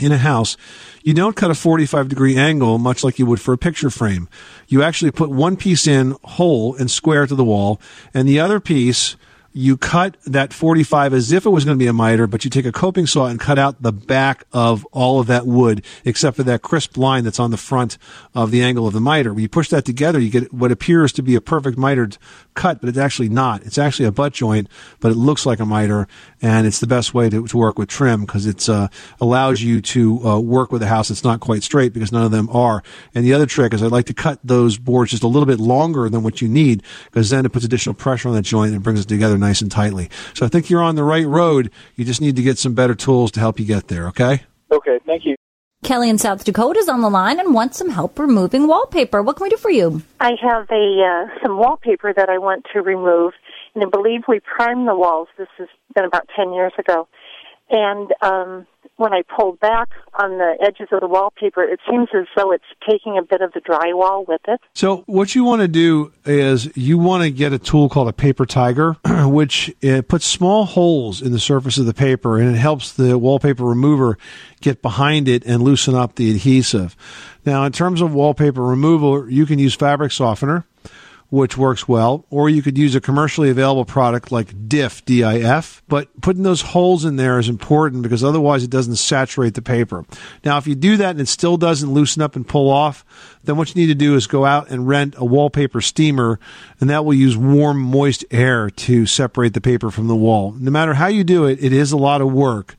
in 0.00 0.12
a 0.12 0.18
house, 0.18 0.56
you 1.02 1.14
don't 1.14 1.36
cut 1.36 1.50
a 1.50 1.54
45 1.54 2.08
degree 2.08 2.36
angle 2.36 2.78
much 2.78 3.04
like 3.04 3.18
you 3.18 3.26
would 3.26 3.40
for 3.40 3.52
a 3.52 3.58
picture 3.58 3.90
frame. 3.90 4.28
You 4.68 4.82
actually 4.82 5.10
put 5.10 5.30
one 5.30 5.56
piece 5.56 5.86
in 5.86 6.16
whole 6.24 6.74
and 6.76 6.90
square 6.90 7.26
to 7.26 7.34
the 7.34 7.44
wall, 7.44 7.80
and 8.14 8.26
the 8.26 8.40
other 8.40 8.60
piece 8.60 9.16
you 9.52 9.76
cut 9.76 10.16
that 10.24 10.52
45 10.52 11.12
as 11.12 11.30
if 11.30 11.44
it 11.44 11.50
was 11.50 11.64
going 11.64 11.76
to 11.76 11.82
be 11.82 11.88
a 11.88 11.92
miter, 11.92 12.26
but 12.26 12.44
you 12.44 12.50
take 12.50 12.64
a 12.64 12.72
coping 12.72 13.06
saw 13.06 13.26
and 13.26 13.38
cut 13.38 13.58
out 13.58 13.82
the 13.82 13.92
back 13.92 14.44
of 14.52 14.86
all 14.92 15.20
of 15.20 15.26
that 15.26 15.46
wood, 15.46 15.84
except 16.04 16.36
for 16.36 16.42
that 16.44 16.62
crisp 16.62 16.96
line 16.96 17.24
that's 17.24 17.38
on 17.38 17.50
the 17.50 17.56
front 17.56 17.98
of 18.34 18.50
the 18.50 18.62
angle 18.62 18.86
of 18.86 18.94
the 18.94 19.00
miter. 19.00 19.32
When 19.32 19.42
you 19.42 19.48
push 19.48 19.68
that 19.68 19.84
together, 19.84 20.18
you 20.18 20.30
get 20.30 20.52
what 20.52 20.72
appears 20.72 21.12
to 21.12 21.22
be 21.22 21.34
a 21.34 21.40
perfect 21.40 21.76
mitered 21.76 22.16
cut, 22.54 22.80
but 22.80 22.88
it's 22.88 22.98
actually 22.98 23.28
not. 23.28 23.62
It's 23.62 23.78
actually 23.78 24.06
a 24.06 24.12
butt 24.12 24.32
joint, 24.32 24.68
but 25.00 25.12
it 25.12 25.16
looks 25.16 25.46
like 25.46 25.60
a 25.60 25.66
miter, 25.66 26.06
and 26.40 26.66
it's 26.66 26.80
the 26.80 26.86
best 26.86 27.14
way 27.14 27.28
to, 27.30 27.46
to 27.46 27.56
work 27.56 27.78
with 27.78 27.88
trim 27.88 28.22
because 28.22 28.46
it 28.46 28.68
uh, 28.68 28.88
allows 29.20 29.62
you 29.62 29.80
to 29.80 30.26
uh, 30.26 30.40
work 30.40 30.72
with 30.72 30.82
a 30.82 30.86
house 30.86 31.08
that's 31.08 31.24
not 31.24 31.40
quite 31.40 31.62
straight 31.62 31.92
because 31.92 32.12
none 32.12 32.24
of 32.24 32.30
them 32.30 32.48
are. 32.50 32.82
And 33.14 33.24
the 33.24 33.32
other 33.32 33.46
trick 33.46 33.72
is 33.74 33.82
I 33.82 33.86
like 33.86 34.06
to 34.06 34.14
cut 34.14 34.38
those 34.44 34.78
boards 34.78 35.10
just 35.10 35.22
a 35.22 35.28
little 35.28 35.46
bit 35.46 35.60
longer 35.60 36.08
than 36.08 36.22
what 36.22 36.40
you 36.40 36.48
need 36.48 36.82
because 37.06 37.30
then 37.30 37.44
it 37.44 37.52
puts 37.52 37.64
additional 37.64 37.94
pressure 37.94 38.28
on 38.28 38.34
that 38.34 38.42
joint 38.42 38.72
and 38.72 38.82
brings 38.82 39.00
it 39.00 39.08
together 39.08 39.38
nice 39.38 39.60
and 39.60 39.70
tightly. 39.70 40.10
So 40.34 40.46
I 40.46 40.48
think 40.48 40.70
you're 40.70 40.82
on 40.82 40.96
the 40.96 41.04
right 41.04 41.26
road. 41.26 41.70
You 41.96 42.04
just 42.04 42.20
need 42.20 42.36
to 42.36 42.42
get 42.42 42.58
some 42.58 42.74
better 42.74 42.94
tools 42.94 43.30
to 43.32 43.40
help 43.40 43.58
you 43.58 43.66
get 43.66 43.88
there. 43.88 44.08
Okay. 44.08 44.42
Okay, 44.70 44.98
thank 45.06 45.26
you. 45.26 45.36
Kelly 45.82 46.08
in 46.08 46.16
South 46.16 46.44
Dakota 46.44 46.78
is 46.78 46.88
on 46.88 47.00
the 47.00 47.10
line 47.10 47.40
and 47.40 47.52
wants 47.52 47.76
some 47.76 47.90
help 47.90 48.16
removing 48.18 48.68
wallpaper. 48.68 49.20
What 49.20 49.36
can 49.36 49.44
we 49.44 49.50
do 49.50 49.56
for 49.56 49.70
you? 49.70 50.02
I 50.20 50.32
have 50.40 50.70
a 50.70 51.02
uh, 51.02 51.42
some 51.42 51.58
wallpaper 51.58 52.12
that 52.14 52.28
I 52.28 52.38
want 52.38 52.66
to 52.72 52.82
remove, 52.82 53.32
and 53.74 53.84
I 53.84 53.88
believe 53.88 54.22
we 54.28 54.38
primed 54.40 54.86
the 54.86 54.94
walls. 54.94 55.26
This 55.36 55.48
has 55.58 55.68
been 55.94 56.04
about 56.04 56.28
ten 56.36 56.52
years 56.52 56.72
ago, 56.78 57.08
and 57.68 58.12
um, 58.22 58.66
when 58.96 59.12
I 59.12 59.22
pulled 59.22 59.58
back 59.60 59.88
on 60.14 60.38
the 60.38 60.56
edges 60.60 60.88
of 60.92 61.00
the 61.00 61.08
wallpaper, 61.08 61.62
it 61.62 61.80
seems 61.88 62.08
as 62.14 62.26
though 62.36 62.52
it's 62.52 62.64
taking 62.88 63.18
a 63.18 63.22
bit 63.22 63.40
of 63.40 63.52
the 63.52 63.60
drywall 63.60 64.26
with 64.26 64.40
it. 64.46 64.60
So 64.74 65.04
what 65.06 65.34
you 65.34 65.44
want 65.44 65.62
to 65.62 65.68
do 65.68 66.12
is 66.24 66.74
you 66.76 66.98
want 66.98 67.24
to 67.24 67.30
get 67.30 67.52
a 67.52 67.58
tool 67.58 67.88
called 67.88 68.08
a 68.08 68.12
paper 68.12 68.46
tiger, 68.46 68.96
which 69.24 69.74
it 69.80 70.08
puts 70.08 70.26
small 70.26 70.64
holes 70.64 71.22
in 71.22 71.32
the 71.32 71.40
surface 71.40 71.78
of 71.78 71.86
the 71.86 71.94
paper 71.94 72.38
and 72.38 72.54
it 72.54 72.58
helps 72.58 72.92
the 72.92 73.18
wallpaper 73.18 73.64
remover 73.64 74.18
get 74.60 74.82
behind 74.82 75.28
it 75.28 75.44
and 75.44 75.62
loosen 75.62 75.94
up 75.94 76.16
the 76.16 76.30
adhesive. 76.30 76.96
Now, 77.44 77.64
in 77.64 77.72
terms 77.72 78.00
of 78.00 78.14
wallpaper 78.14 78.62
removal, 78.62 79.28
you 79.28 79.46
can 79.46 79.58
use 79.58 79.74
fabric 79.74 80.12
softener 80.12 80.64
which 81.32 81.56
works 81.56 81.88
well, 81.88 82.26
or 82.28 82.50
you 82.50 82.60
could 82.60 82.76
use 82.76 82.94
a 82.94 83.00
commercially 83.00 83.48
available 83.48 83.86
product 83.86 84.30
like 84.30 84.68
DIF, 84.68 85.02
D-I-F. 85.06 85.82
But 85.88 86.20
putting 86.20 86.42
those 86.42 86.60
holes 86.60 87.06
in 87.06 87.16
there 87.16 87.38
is 87.38 87.48
important 87.48 88.02
because 88.02 88.22
otherwise 88.22 88.62
it 88.62 88.68
doesn't 88.68 88.96
saturate 88.96 89.54
the 89.54 89.62
paper. 89.62 90.04
Now, 90.44 90.58
if 90.58 90.66
you 90.66 90.74
do 90.74 90.98
that 90.98 91.12
and 91.12 91.22
it 91.22 91.28
still 91.28 91.56
doesn't 91.56 91.90
loosen 91.90 92.20
up 92.20 92.36
and 92.36 92.46
pull 92.46 92.68
off, 92.68 93.02
then 93.44 93.56
what 93.56 93.74
you 93.74 93.80
need 93.80 93.86
to 93.86 93.94
do 93.94 94.14
is 94.14 94.26
go 94.26 94.44
out 94.44 94.68
and 94.68 94.86
rent 94.86 95.14
a 95.16 95.24
wallpaper 95.24 95.80
steamer, 95.80 96.38
and 96.80 96.90
that 96.90 97.06
will 97.06 97.14
use 97.14 97.34
warm, 97.34 97.80
moist 97.80 98.26
air 98.30 98.68
to 98.68 99.06
separate 99.06 99.54
the 99.54 99.60
paper 99.62 99.90
from 99.90 100.08
the 100.08 100.14
wall. 100.14 100.52
No 100.58 100.70
matter 100.70 100.92
how 100.92 101.06
you 101.06 101.24
do 101.24 101.46
it, 101.46 101.64
it 101.64 101.72
is 101.72 101.92
a 101.92 101.96
lot 101.96 102.20
of 102.20 102.30
work. 102.30 102.76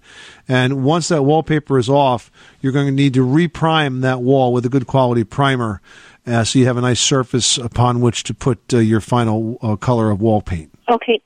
And 0.48 0.84
once 0.84 1.08
that 1.08 1.24
wallpaper 1.24 1.80
is 1.80 1.90
off, 1.90 2.30
you're 2.62 2.72
going 2.72 2.86
to 2.86 2.92
need 2.92 3.16
to 3.16 3.26
reprime 3.26 4.02
that 4.02 4.22
wall 4.22 4.54
with 4.54 4.64
a 4.64 4.70
good 4.70 4.86
quality 4.86 5.24
primer 5.24 5.82
uh, 6.26 6.44
so 6.44 6.60
you 6.60 6.66
have 6.66 6.78
a 6.78 6.82
nice 6.82 7.00
surface 7.00 7.58
upon 7.58 8.02
which 8.02 8.24
to 8.24 8.34
put 8.34 8.74
uh, 8.74 8.78
your 8.78 9.02
final 9.02 9.58
uh, 9.62 9.76
color 9.76 10.12
of 10.12 10.22
wall 10.22 10.42
paint. 10.42 10.72
Okay. 10.90 11.22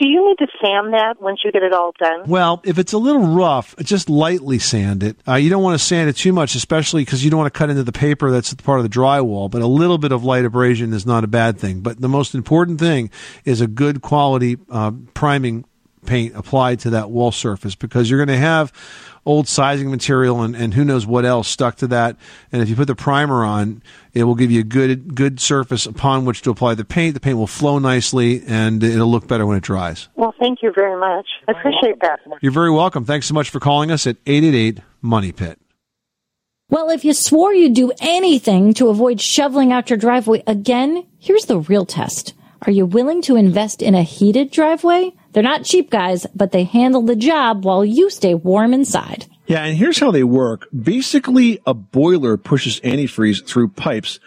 Do 0.00 0.08
you 0.08 0.26
need 0.26 0.38
to 0.38 0.46
sand 0.64 0.94
that 0.94 1.20
once 1.20 1.40
you 1.44 1.52
get 1.52 1.62
it 1.62 1.74
all 1.74 1.92
done? 1.98 2.22
Well, 2.26 2.62
if 2.64 2.78
it's 2.78 2.94
a 2.94 2.98
little 2.98 3.34
rough, 3.34 3.76
just 3.82 4.08
lightly 4.08 4.58
sand 4.58 5.02
it. 5.02 5.18
Uh, 5.28 5.34
you 5.34 5.50
don't 5.50 5.62
want 5.62 5.78
to 5.78 5.84
sand 5.84 6.08
it 6.08 6.16
too 6.16 6.32
much, 6.32 6.54
especially 6.54 7.04
because 7.04 7.22
you 7.22 7.30
don't 7.30 7.38
want 7.38 7.52
to 7.52 7.58
cut 7.58 7.68
into 7.68 7.82
the 7.82 7.92
paper 7.92 8.30
that's 8.30 8.54
part 8.54 8.78
of 8.78 8.82
the 8.82 8.88
drywall. 8.88 9.50
But 9.50 9.60
a 9.60 9.66
little 9.66 9.98
bit 9.98 10.10
of 10.10 10.24
light 10.24 10.46
abrasion 10.46 10.94
is 10.94 11.04
not 11.04 11.22
a 11.22 11.26
bad 11.26 11.58
thing. 11.58 11.80
But 11.80 12.00
the 12.00 12.08
most 12.08 12.34
important 12.34 12.80
thing 12.80 13.10
is 13.44 13.60
a 13.60 13.66
good 13.66 14.00
quality 14.00 14.56
uh, 14.70 14.92
priming 15.12 15.66
paint 16.06 16.34
applied 16.34 16.80
to 16.80 16.90
that 16.90 17.10
wall 17.10 17.30
surface 17.30 17.74
because 17.74 18.08
you're 18.08 18.24
going 18.24 18.34
to 18.34 18.42
have 18.42 18.72
old 19.26 19.48
sizing 19.48 19.90
material 19.90 20.42
and, 20.42 20.56
and 20.56 20.74
who 20.74 20.84
knows 20.84 21.06
what 21.06 21.24
else 21.24 21.48
stuck 21.48 21.76
to 21.76 21.86
that. 21.88 22.16
And 22.52 22.62
if 22.62 22.68
you 22.68 22.76
put 22.76 22.86
the 22.86 22.94
primer 22.94 23.44
on, 23.44 23.82
it 24.12 24.24
will 24.24 24.34
give 24.34 24.50
you 24.50 24.60
a 24.60 24.64
good 24.64 25.14
good 25.14 25.40
surface 25.40 25.86
upon 25.86 26.24
which 26.24 26.42
to 26.42 26.50
apply 26.50 26.74
the 26.74 26.84
paint. 26.84 27.14
The 27.14 27.20
paint 27.20 27.38
will 27.38 27.46
flow 27.46 27.78
nicely 27.78 28.42
and 28.46 28.82
it'll 28.82 29.10
look 29.10 29.26
better 29.26 29.46
when 29.46 29.56
it 29.56 29.62
dries. 29.62 30.08
Well, 30.16 30.34
thank 30.38 30.62
you 30.62 30.72
very 30.74 30.98
much. 30.98 31.26
I 31.48 31.52
appreciate 31.52 32.00
that. 32.00 32.20
You're 32.40 32.52
very 32.52 32.70
welcome. 32.70 33.04
Thanks 33.04 33.26
so 33.26 33.34
much 33.34 33.50
for 33.50 33.60
calling 33.60 33.90
us 33.90 34.06
at 34.06 34.16
888 34.26 34.80
Money 35.02 35.32
Pit. 35.32 35.58
Well, 36.68 36.90
if 36.90 37.04
you 37.04 37.14
swore 37.14 37.52
you'd 37.52 37.74
do 37.74 37.92
anything 38.00 38.74
to 38.74 38.90
avoid 38.90 39.20
shoveling 39.20 39.72
out 39.72 39.90
your 39.90 39.96
driveway 39.96 40.44
again, 40.46 41.04
here's 41.18 41.46
the 41.46 41.58
real 41.58 41.84
test. 41.84 42.32
Are 42.62 42.70
you 42.70 42.86
willing 42.86 43.22
to 43.22 43.36
invest 43.36 43.82
in 43.82 43.94
a 43.94 44.02
heated 44.02 44.50
driveway? 44.50 45.12
They're 45.32 45.42
not 45.42 45.64
cheap 45.64 45.90
guys, 45.90 46.26
but 46.34 46.52
they 46.52 46.64
handle 46.64 47.02
the 47.02 47.16
job 47.16 47.64
while 47.64 47.84
you 47.84 48.10
stay 48.10 48.34
warm 48.34 48.74
inside. 48.74 49.26
Yeah, 49.46 49.64
and 49.64 49.76
here's 49.76 49.98
how 49.98 50.10
they 50.10 50.24
work. 50.24 50.68
Basically, 50.72 51.60
a 51.66 51.74
boiler 51.74 52.36
pushes 52.36 52.80
antifreeze 52.80 53.44
through 53.44 53.68
pipes 53.70 54.20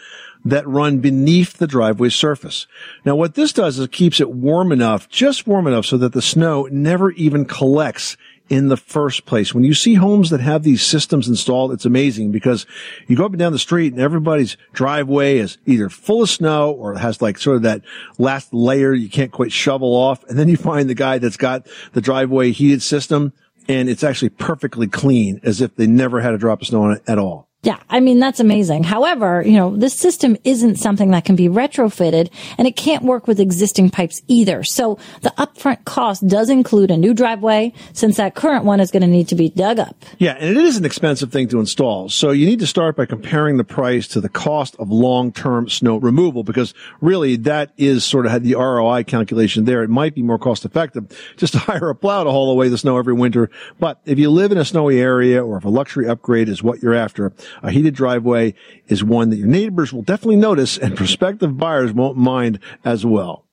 that 0.46 0.68
run 0.68 1.00
beneath 1.00 1.54
the 1.54 1.68
driveway 1.68 2.10
surface. 2.10 2.68
Now, 3.06 3.16
what 3.16 3.36
this 3.36 3.54
does 3.54 3.80
is 3.80 3.86
it 3.86 3.92
keeps 3.92 4.20
it 4.20 4.32
warm 4.32 4.72
enough, 4.72 5.08
just 5.10 5.48
warm 5.48 5.68
enough 5.68 5.86
so 5.86 5.98
that 5.98 6.14
the 6.14 6.22
snow 6.22 6.68
never 6.72 7.12
even 7.12 7.46
collects 7.46 8.18
in 8.50 8.68
the 8.68 8.78
first 8.78 9.26
place. 9.26 9.54
When 9.54 9.64
you 9.64 9.74
see 9.74 9.96
homes 9.96 10.30
that 10.30 10.42
have 10.42 10.64
these 10.64 10.82
systems 10.82 11.28
installed, 11.28 11.72
it's 11.72 11.86
amazing 11.86 12.32
because 12.32 12.66
you 13.08 13.16
go 13.16 13.26
up 13.26 13.32
and 13.32 13.40
down 13.40 13.52
the 13.52 13.60
street 13.60 13.94
and 13.94 14.02
everybody's 14.02 14.58
driveway 14.74 15.38
is 15.38 15.58
either 15.66 15.90
full 15.90 16.24
of 16.24 16.30
snow 16.30 16.72
or 16.72 16.96
has 16.96 17.22
like 17.22 17.38
sort 17.38 17.58
of 17.58 17.62
that 17.64 17.82
last 18.18 18.54
layer 18.54 18.94
you 18.94 19.10
can't 19.10 19.32
quite 19.32 19.52
shovel 19.52 19.96
off. 19.96 20.24
And 20.26 20.38
then 20.38 20.50
you 20.50 20.58
find 20.58 20.90
the 20.90 20.96
guy 20.96 21.18
that's 21.18 21.38
got 21.38 21.68
the 21.94 22.02
driveway 22.02 22.52
heated 22.52 22.82
system 22.82 23.34
and 23.68 23.90
it's 23.90 24.04
actually 24.04 24.30
perfectly 24.30 24.88
clean 24.88 25.40
as 25.44 25.62
if 25.62 25.76
they 25.76 25.88
never 25.88 26.22
had 26.22 26.34
a 26.34 26.38
drop 26.38 26.62
of 26.62 26.68
snow 26.68 26.84
on 26.84 26.92
it 26.98 27.04
at 27.08 27.18
all. 27.18 27.48
Yeah, 27.64 27.80
I 27.90 28.02
mean, 28.02 28.20
that's 28.20 28.42
amazing. 28.42 28.84
However, 28.84 29.42
you 29.42 29.54
know, 29.54 29.74
this 29.74 29.94
system 29.94 30.36
isn't 30.44 30.76
something 30.76 31.12
that 31.12 31.24
can 31.24 31.38
be 31.38 31.48
retrofitted 31.48 32.30
and 32.58 32.68
it 32.68 32.76
can't 32.76 33.04
work 33.06 33.26
with 33.26 33.40
existing 33.40 33.90
pipes 33.90 34.22
either. 34.28 34.66
So 34.66 35.00
the 35.22 35.30
upfront 35.38 35.86
cost 35.86 36.28
does 36.28 36.50
include 36.50 36.92
a 36.92 36.98
new 36.98 37.14
driveway 37.14 37.72
since 37.94 38.18
that 38.18 38.36
current 38.36 38.66
one 38.66 38.82
is 38.82 38.92
going 38.92 39.02
to 39.02 39.08
need 39.08 39.30
to 39.30 39.36
be 39.36 39.50
dug 39.50 39.80
up. 39.80 39.96
Yeah, 40.18 40.36
and 40.38 40.58
it 40.58 40.58
is 40.58 40.76
an 40.76 40.84
expensive 40.84 41.32
thing 41.32 41.48
to 41.50 41.60
install. 41.62 42.10
So 42.10 42.32
you 42.32 42.46
need 42.46 42.60
to 42.60 42.68
start 42.68 42.98
by 42.98 43.06
comparing 43.06 43.56
the 43.56 43.64
price 43.64 44.10
to 44.10 44.20
the 44.20 44.28
cost 44.28 44.76
of 44.78 44.92
long-term 44.92 45.70
snow 45.70 45.96
removal 45.96 46.44
because 46.44 46.74
really 47.00 47.38
that 47.38 47.72
is 47.78 48.04
sort 48.04 48.26
of 48.26 48.34
had 48.34 48.44
the 48.44 48.56
ROI 48.56 49.06
calculation 49.06 49.64
there. 49.64 49.84
It 49.84 49.90
might 49.90 50.16
be 50.16 50.22
more 50.22 50.38
cost 50.38 50.66
effective 50.66 51.06
just 51.38 51.54
to 51.54 51.60
hire 51.64 51.88
a 51.88 51.96
plow 51.96 52.26
to 52.26 52.30
haul 52.30 52.52
away 52.52 52.68
the 52.68 52.78
snow 52.78 52.98
every 52.98 53.14
winter. 53.14 53.50
But 53.80 54.02
if 54.04 54.20
you 54.20 54.30
live 54.30 54.52
in 54.52 54.58
a 54.58 54.66
snowy 54.66 55.00
area 55.00 55.42
or 55.42 55.56
if 55.56 55.64
a 55.64 55.70
luxury 55.70 56.10
upgrade 56.10 56.50
is 56.50 56.62
what 56.62 56.84
you're 56.84 56.94
after, 56.94 57.32
a 57.62 57.72
heated 57.72 57.96
driveway 57.96 58.54
is 58.88 59.04
one 59.04 59.30
that 59.30 59.38
your 59.38 59.48
neighbors 59.48 59.94
will 59.94 60.02
definitely 60.02 60.38
notice 60.38 60.78
and 60.78 60.96
prospective 60.98 61.58
buyers 61.58 61.94
won't 61.94 62.18
mind 62.18 62.60
as 62.84 63.06
well. 63.06 63.46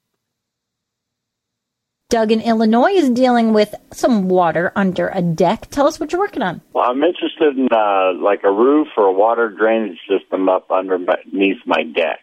Doug 2.11 2.33
in 2.33 2.41
Illinois 2.41 2.91
is 2.91 3.09
dealing 3.09 3.53
with 3.53 3.73
some 3.93 4.29
water 4.29 4.73
under 4.75 5.11
a 5.15 5.23
deck. 5.23 5.69
Tell 5.71 5.87
us 5.87 6.01
what 6.01 6.11
you're 6.11 6.21
working 6.21 6.43
on. 6.43 6.61
Well, 6.73 6.91
I'm 6.91 7.05
interested 7.05 7.57
in 7.57 7.69
uh, 7.71 8.15
like 8.21 8.43
a 8.43 8.51
roof 8.51 8.89
or 8.97 9.05
a 9.05 9.13
water 9.13 9.49
drainage 9.49 9.99
system 10.09 10.49
up 10.49 10.73
underneath 10.73 11.59
my 11.67 11.85
deck. 11.85 12.19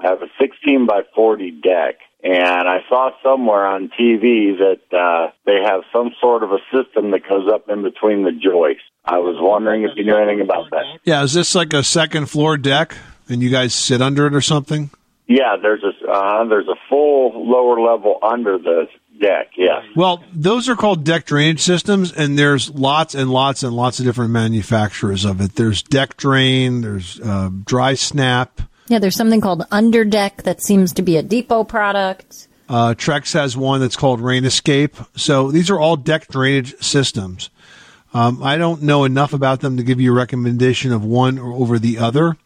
I 0.00 0.08
have 0.08 0.22
a 0.22 0.26
16 0.40 0.84
by 0.84 1.02
40 1.14 1.60
deck, 1.62 1.96
and 2.24 2.68
I 2.68 2.78
saw 2.88 3.10
somewhere 3.22 3.66
on 3.66 3.90
TV 3.90 4.58
that 4.58 4.96
uh, 4.98 5.30
they 5.46 5.58
have 5.64 5.82
some 5.92 6.10
sort 6.20 6.42
of 6.42 6.50
a 6.50 6.58
system 6.74 7.12
that 7.12 7.28
goes 7.28 7.48
up 7.52 7.68
in 7.68 7.84
between 7.84 8.24
the 8.24 8.32
joists. 8.32 8.82
I 9.04 9.18
was 9.18 9.36
wondering 9.38 9.84
if 9.84 9.90
you 9.96 10.04
knew 10.04 10.16
anything 10.16 10.40
about 10.40 10.70
that. 10.70 10.84
Yeah, 11.04 11.22
is 11.22 11.32
this 11.32 11.54
like 11.54 11.72
a 11.72 11.82
second 11.82 12.26
floor 12.26 12.56
deck 12.56 12.96
and 13.28 13.42
you 13.42 13.50
guys 13.50 13.74
sit 13.74 14.02
under 14.02 14.26
it 14.26 14.34
or 14.34 14.40
something? 14.40 14.90
Yeah, 15.26 15.56
there's 15.60 15.82
a 15.84 16.10
uh, 16.10 16.44
there's 16.48 16.66
a 16.68 16.74
full 16.88 17.48
lower 17.48 17.80
level 17.80 18.18
under 18.22 18.58
the 18.58 18.88
deck. 19.20 19.50
Yes. 19.56 19.84
Well, 19.94 20.24
those 20.32 20.68
are 20.68 20.74
called 20.74 21.04
deck 21.04 21.24
drainage 21.24 21.60
systems, 21.60 22.12
and 22.12 22.38
there's 22.38 22.70
lots 22.70 23.14
and 23.14 23.30
lots 23.30 23.62
and 23.62 23.74
lots 23.74 24.00
of 24.00 24.06
different 24.06 24.32
manufacturers 24.32 25.24
of 25.24 25.40
it. 25.40 25.54
There's 25.54 25.82
Deck 25.82 26.16
Drain, 26.16 26.80
there's 26.80 27.20
uh, 27.20 27.50
Dry 27.64 27.94
Snap. 27.94 28.60
Yeah, 28.88 28.98
there's 28.98 29.16
something 29.16 29.40
called 29.40 29.60
Underdeck 29.70 30.42
that 30.42 30.60
seems 30.62 30.92
to 30.94 31.02
be 31.02 31.16
a 31.16 31.22
depot 31.22 31.62
product. 31.62 32.48
Uh, 32.68 32.94
Trex 32.94 33.32
has 33.34 33.56
one 33.56 33.80
that's 33.80 33.96
called 33.96 34.20
Rain 34.20 34.44
Escape. 34.44 34.96
So 35.16 35.50
these 35.50 35.70
are 35.70 35.78
all 35.78 35.96
deck 35.96 36.28
drainage 36.28 36.76
systems. 36.80 37.50
Um, 38.12 38.42
I 38.42 38.56
don't 38.56 38.82
know 38.82 39.04
enough 39.04 39.32
about 39.32 39.60
them 39.60 39.76
to 39.76 39.82
give 39.82 40.00
you 40.00 40.12
a 40.12 40.16
recommendation 40.16 40.92
of 40.92 41.04
one 41.04 41.38
or 41.38 41.52
over 41.52 41.78
the 41.78 41.98
other, 41.98 42.36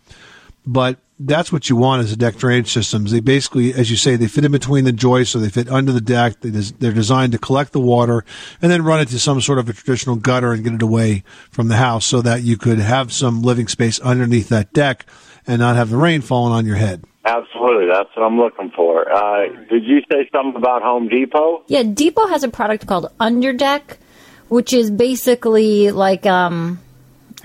but 0.66 0.98
that's 1.18 1.52
what 1.52 1.70
you 1.70 1.76
want 1.76 2.02
as 2.02 2.12
a 2.12 2.16
deck 2.16 2.36
drainage 2.36 2.72
systems. 2.72 3.12
They 3.12 3.20
basically, 3.20 3.72
as 3.72 3.90
you 3.90 3.96
say, 3.96 4.16
they 4.16 4.26
fit 4.26 4.44
in 4.44 4.52
between 4.52 4.84
the 4.84 4.92
joists, 4.92 5.34
or 5.34 5.38
they 5.38 5.48
fit 5.48 5.68
under 5.68 5.92
the 5.92 6.00
deck. 6.00 6.40
They 6.40 6.50
they're 6.50 6.92
designed 6.92 7.32
to 7.32 7.38
collect 7.38 7.72
the 7.72 7.80
water 7.80 8.24
and 8.60 8.70
then 8.70 8.82
run 8.82 9.00
it 9.00 9.08
to 9.08 9.18
some 9.18 9.40
sort 9.40 9.58
of 9.58 9.68
a 9.68 9.72
traditional 9.72 10.16
gutter 10.16 10.52
and 10.52 10.64
get 10.64 10.74
it 10.74 10.82
away 10.82 11.22
from 11.50 11.68
the 11.68 11.76
house, 11.76 12.04
so 12.04 12.20
that 12.22 12.42
you 12.42 12.56
could 12.56 12.78
have 12.78 13.12
some 13.12 13.42
living 13.42 13.68
space 13.68 14.00
underneath 14.00 14.48
that 14.48 14.72
deck 14.72 15.06
and 15.46 15.60
not 15.60 15.76
have 15.76 15.90
the 15.90 15.96
rain 15.96 16.20
falling 16.20 16.52
on 16.52 16.66
your 16.66 16.76
head. 16.76 17.04
Absolutely, 17.24 17.86
that's 17.86 18.10
what 18.14 18.24
I'm 18.24 18.36
looking 18.38 18.70
for. 18.74 19.10
Uh, 19.10 19.46
did 19.70 19.84
you 19.84 20.00
say 20.12 20.28
something 20.30 20.56
about 20.56 20.82
Home 20.82 21.08
Depot? 21.08 21.62
Yeah, 21.68 21.82
Depot 21.82 22.26
has 22.26 22.42
a 22.42 22.50
product 22.50 22.86
called 22.86 23.06
Underdeck, 23.18 23.98
which 24.48 24.72
is 24.72 24.90
basically 24.90 25.90
like 25.90 26.26
um 26.26 26.78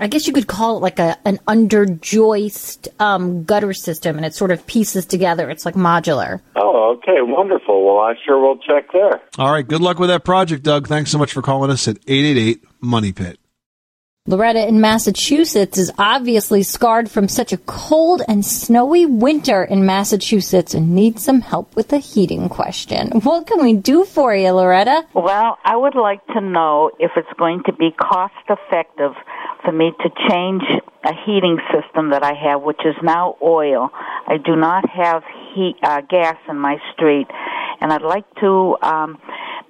I 0.00 0.06
guess 0.06 0.26
you 0.26 0.32
could 0.32 0.46
call 0.46 0.78
it 0.78 0.80
like 0.80 0.98
a 0.98 1.18
an 1.26 1.38
under 1.46 1.84
joist 1.84 2.88
um, 2.98 3.44
gutter 3.44 3.74
system, 3.74 4.16
and 4.16 4.24
it 4.24 4.34
sort 4.34 4.50
of 4.50 4.66
pieces 4.66 5.04
together. 5.04 5.50
It's 5.50 5.66
like 5.66 5.74
modular. 5.74 6.40
Oh, 6.56 6.96
okay, 6.96 7.20
wonderful. 7.20 7.84
Well, 7.84 7.98
I 7.98 8.14
sure 8.24 8.40
will 8.40 8.56
check 8.56 8.90
there. 8.92 9.20
All 9.38 9.52
right, 9.52 9.66
good 9.66 9.82
luck 9.82 9.98
with 9.98 10.08
that 10.08 10.24
project, 10.24 10.62
Doug. 10.62 10.88
Thanks 10.88 11.10
so 11.10 11.18
much 11.18 11.32
for 11.32 11.42
calling 11.42 11.70
us 11.70 11.86
at 11.86 11.98
eight 12.06 12.24
eight 12.24 12.38
eight 12.38 12.64
Money 12.80 13.12
Pit. 13.12 13.39
Loretta 14.26 14.68
in 14.68 14.82
Massachusetts 14.82 15.78
is 15.78 15.90
obviously 15.96 16.62
scarred 16.62 17.10
from 17.10 17.26
such 17.26 17.54
a 17.54 17.56
cold 17.56 18.20
and 18.28 18.44
snowy 18.44 19.06
winter 19.06 19.64
in 19.64 19.86
Massachusetts 19.86 20.74
and 20.74 20.94
needs 20.94 21.24
some 21.24 21.40
help 21.40 21.74
with 21.74 21.88
the 21.88 21.96
heating 21.96 22.50
question. 22.50 23.08
What 23.22 23.46
can 23.46 23.62
we 23.62 23.72
do 23.72 24.04
for 24.04 24.34
you, 24.34 24.50
Loretta? 24.50 25.06
Well, 25.14 25.56
I 25.64 25.74
would 25.74 25.94
like 25.94 26.24
to 26.34 26.42
know 26.42 26.90
if 26.98 27.12
it's 27.16 27.32
going 27.38 27.62
to 27.64 27.72
be 27.72 27.92
cost 27.92 28.34
effective 28.50 29.12
for 29.64 29.72
me 29.72 29.90
to 30.02 30.10
change 30.28 30.64
a 31.02 31.14
heating 31.24 31.58
system 31.72 32.10
that 32.10 32.22
I 32.22 32.34
have, 32.34 32.60
which 32.60 32.80
is 32.84 32.96
now 33.02 33.36
oil. 33.40 33.88
I 34.26 34.36
do 34.36 34.54
not 34.54 34.86
have 34.90 35.22
heat, 35.54 35.76
uh, 35.82 36.02
gas 36.02 36.36
in 36.46 36.58
my 36.58 36.76
street, 36.92 37.26
and 37.80 37.90
I'd 37.90 38.02
like 38.02 38.26
to 38.40 38.76
um, 38.82 39.18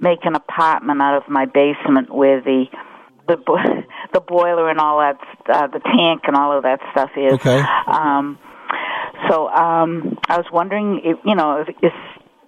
make 0.01 0.25
an 0.25 0.35
apartment 0.35 1.01
out 1.01 1.17
of 1.23 1.29
my 1.29 1.47
basement 1.47 2.13
where 2.13 2.41
the 2.41 2.65
the 3.29 3.37
bo- 3.37 3.57
the 4.13 4.21
boiler 4.21 4.69
and 4.71 4.79
all 4.79 4.99
that, 4.99 5.19
uh, 5.49 5.67
the 5.67 5.81
tank 5.81 6.23
and 6.27 6.37
all 6.37 6.57
of 6.57 6.63
that 6.65 6.81
stuff 6.93 7.11
is. 7.17 7.35
Okay. 7.35 7.63
Um, 7.87 8.39
so 9.29 9.49
um, 9.49 10.19
I 10.29 10.37
was 10.37 10.47
wondering, 10.53 11.01
if, 11.05 11.19
you 11.25 11.35
know, 11.35 11.61
if, 11.61 11.69
is 11.83 11.93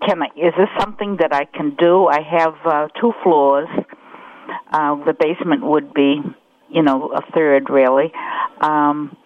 can 0.06 0.22
I, 0.22 0.26
is 0.36 0.52
this 0.56 0.68
something 0.80 1.18
that 1.20 1.32
I 1.32 1.44
can 1.44 1.76
do? 1.76 2.06
I 2.06 2.20
have 2.22 2.54
uh, 2.64 2.88
two 3.00 3.12
floors. 3.22 3.68
Uh, 4.72 5.04
the 5.04 5.14
basement 5.18 5.62
would 5.64 5.94
be, 5.94 6.20
you 6.70 6.82
know, 6.82 7.12
a 7.12 7.22
third 7.32 7.70
really. 7.70 8.12
Um, 8.60 9.16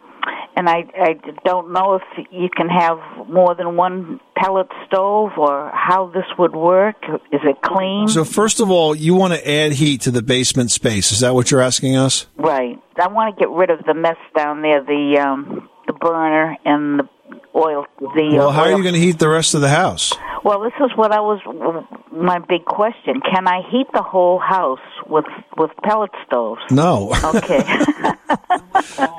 and 0.57 0.71
I, 0.71 0.85
I 0.99 1.15
don't 1.45 1.73
know 1.73 1.97
if 1.97 2.27
you 2.31 2.49
can 2.49 2.69
have 2.69 2.99
more 3.29 3.55
than 3.55 3.77
one 3.77 4.21
pellet 4.37 4.69
stove 4.87 5.33
or 5.37 5.71
how 5.73 6.11
this 6.15 6.25
would 6.39 6.57
work. 6.57 6.97
Is 7.31 7.41
it 7.45 7.61
clean? 7.63 8.09
So 8.09 8.25
first 8.25 8.61
of 8.61 8.71
all, 8.71 8.95
you 8.95 9.15
want 9.15 9.35
to 9.35 9.49
add 9.49 9.73
heat 9.73 10.01
to 10.03 10.11
the 10.11 10.23
basement 10.23 10.71
space. 10.71 11.13
Is 11.13 11.21
that 11.21 11.35
what 11.35 11.51
you're 11.51 11.61
asking 11.61 11.97
us? 11.97 12.27
Right. 12.37 12.83
I 12.99 13.09
want 13.09 13.37
to 13.37 13.39
get 13.39 13.51
rid 13.51 13.69
of 13.69 13.85
the 13.85 13.93
mess 13.93 14.17
down 14.35 14.63
there, 14.63 14.83
the 14.83 15.19
um, 15.21 15.69
the 15.87 15.93
burner 15.93 16.57
and 16.65 17.01
the 17.01 17.09
oil. 17.55 17.85
The 18.01 18.31
Well, 18.33 18.49
uh, 18.49 18.53
how 18.53 18.63
are 18.63 18.71
you 18.71 18.83
going 18.83 18.95
to 18.95 19.01
heat 19.01 19.19
the 19.19 19.29
rest 19.29 19.55
of 19.55 19.61
the 19.61 19.69
house? 19.69 20.13
Well, 20.43 20.63
this 20.63 20.73
is 20.81 20.97
what 20.97 21.13
I 21.13 21.21
was 21.21 21.41
my 22.13 22.39
big 22.39 22.65
question. 22.65 23.21
Can 23.21 23.47
I 23.47 23.61
heat 23.71 23.89
the 23.93 24.03
whole 24.03 24.39
house 24.39 24.79
with 25.07 25.27
with 25.59 25.71
pellet 25.83 26.13
stoves? 26.27 26.63
No. 26.71 27.13
Okay. 27.25 27.63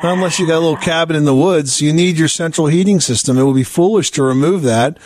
Unless 0.03 0.39
you 0.39 0.47
got 0.47 0.57
a 0.57 0.59
little 0.59 0.77
cabin 0.77 1.15
in 1.15 1.25
the 1.25 1.35
woods, 1.35 1.81
you 1.81 1.93
need 1.93 2.17
your 2.17 2.27
central 2.27 2.67
heating 2.67 2.99
system. 2.99 3.37
It 3.37 3.43
would 3.43 3.55
be 3.55 3.63
foolish 3.63 4.11
to 4.11 4.23
remove 4.23 4.63
that. 4.63 4.97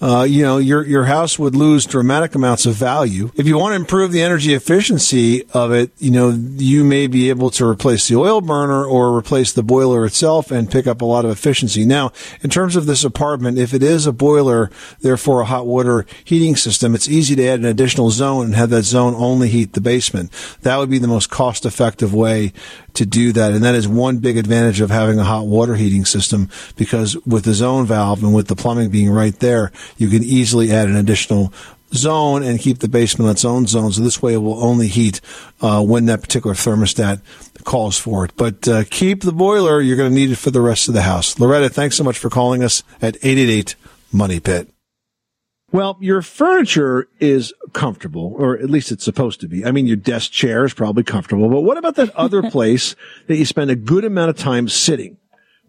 Uh, 0.00 0.22
you 0.22 0.42
know, 0.42 0.58
your 0.58 0.86
your 0.86 1.04
house 1.04 1.38
would 1.40 1.56
lose 1.56 1.84
dramatic 1.84 2.36
amounts 2.36 2.66
of 2.66 2.74
value. 2.74 3.32
If 3.34 3.48
you 3.48 3.58
want 3.58 3.72
to 3.72 3.76
improve 3.76 4.12
the 4.12 4.22
energy 4.22 4.54
efficiency 4.54 5.44
of 5.52 5.72
it, 5.72 5.90
you 5.98 6.12
know, 6.12 6.30
you 6.30 6.84
may 6.84 7.08
be 7.08 7.30
able 7.30 7.50
to 7.50 7.66
replace 7.66 8.06
the 8.06 8.14
oil 8.14 8.40
burner 8.40 8.84
or 8.84 9.16
replace 9.16 9.52
the 9.52 9.64
boiler 9.64 10.06
itself 10.06 10.52
and 10.52 10.70
pick 10.70 10.86
up 10.86 11.02
a 11.02 11.04
lot 11.04 11.24
of 11.24 11.32
efficiency. 11.32 11.84
Now, 11.84 12.12
in 12.42 12.50
terms 12.50 12.76
of 12.76 12.86
this 12.86 13.02
apartment, 13.02 13.58
if 13.58 13.74
it 13.74 13.82
is 13.82 14.06
a 14.06 14.12
boiler, 14.12 14.70
therefore 15.00 15.40
a 15.40 15.46
hot 15.46 15.66
water 15.66 16.06
heating 16.24 16.54
system, 16.54 16.94
it's 16.94 17.08
easy 17.08 17.34
to 17.34 17.46
add 17.48 17.58
an 17.58 17.66
additional 17.66 18.10
zone 18.10 18.46
and 18.46 18.54
have 18.54 18.70
that 18.70 18.84
zone 18.84 19.14
only 19.16 19.48
heat 19.48 19.72
the 19.72 19.80
basement. 19.80 20.30
That 20.62 20.76
would 20.76 20.90
be 20.90 20.98
the 20.98 21.08
most 21.08 21.28
cost 21.28 21.66
effective 21.66 22.14
way 22.14 22.52
to 22.94 23.06
do 23.06 23.32
that. 23.32 23.52
And 23.52 23.64
that 23.64 23.74
is 23.74 23.88
one 23.88 24.18
big 24.18 24.36
advantage 24.36 24.80
of 24.80 24.90
having 24.90 25.18
a 25.18 25.24
hot 25.24 25.46
water 25.46 25.74
heating 25.74 26.04
system 26.04 26.48
because 26.76 27.16
with 27.26 27.44
the 27.44 27.54
zone 27.54 27.86
valve 27.86 28.22
and 28.22 28.34
with 28.34 28.48
the 28.48 28.56
plumbing 28.56 28.90
being 28.90 29.10
right 29.10 29.38
there, 29.40 29.72
you 29.96 30.08
can 30.08 30.22
easily 30.22 30.70
add 30.70 30.88
an 30.88 30.96
additional 30.96 31.52
zone 31.94 32.42
and 32.42 32.60
keep 32.60 32.78
the 32.78 32.88
basement 32.88 33.26
on 33.26 33.32
its 33.32 33.44
own 33.44 33.66
zone. 33.66 33.92
So 33.92 34.02
this 34.02 34.20
way 34.20 34.34
it 34.34 34.38
will 34.38 34.62
only 34.62 34.88
heat 34.88 35.20
uh, 35.60 35.82
when 35.82 36.06
that 36.06 36.20
particular 36.20 36.54
thermostat 36.54 37.20
calls 37.64 37.98
for 37.98 38.24
it. 38.24 38.32
But 38.36 38.68
uh, 38.68 38.84
keep 38.90 39.22
the 39.22 39.32
boiler. 39.32 39.80
You're 39.80 39.96
going 39.96 40.10
to 40.10 40.14
need 40.14 40.30
it 40.30 40.36
for 40.36 40.50
the 40.50 40.60
rest 40.60 40.88
of 40.88 40.94
the 40.94 41.02
house. 41.02 41.38
Loretta, 41.38 41.68
thanks 41.68 41.96
so 41.96 42.04
much 42.04 42.18
for 42.18 42.30
calling 42.30 42.62
us 42.62 42.82
at 43.00 43.16
888 43.16 43.74
Money 44.12 44.40
Pit. 44.40 44.70
Well, 45.70 45.98
your 46.00 46.22
furniture 46.22 47.08
is 47.20 47.52
comfortable, 47.74 48.34
or 48.38 48.56
at 48.56 48.70
least 48.70 48.90
it's 48.90 49.04
supposed 49.04 49.40
to 49.42 49.48
be. 49.48 49.66
I 49.66 49.70
mean, 49.70 49.86
your 49.86 49.96
desk 49.96 50.32
chair 50.32 50.64
is 50.64 50.72
probably 50.72 51.02
comfortable, 51.02 51.50
but 51.50 51.60
what 51.60 51.76
about 51.76 51.96
that 51.96 52.14
other 52.16 52.42
place 52.50 52.96
that 53.26 53.36
you 53.36 53.44
spend 53.44 53.70
a 53.70 53.76
good 53.76 54.04
amount 54.04 54.30
of 54.30 54.38
time 54.38 54.68
sitting? 54.68 55.18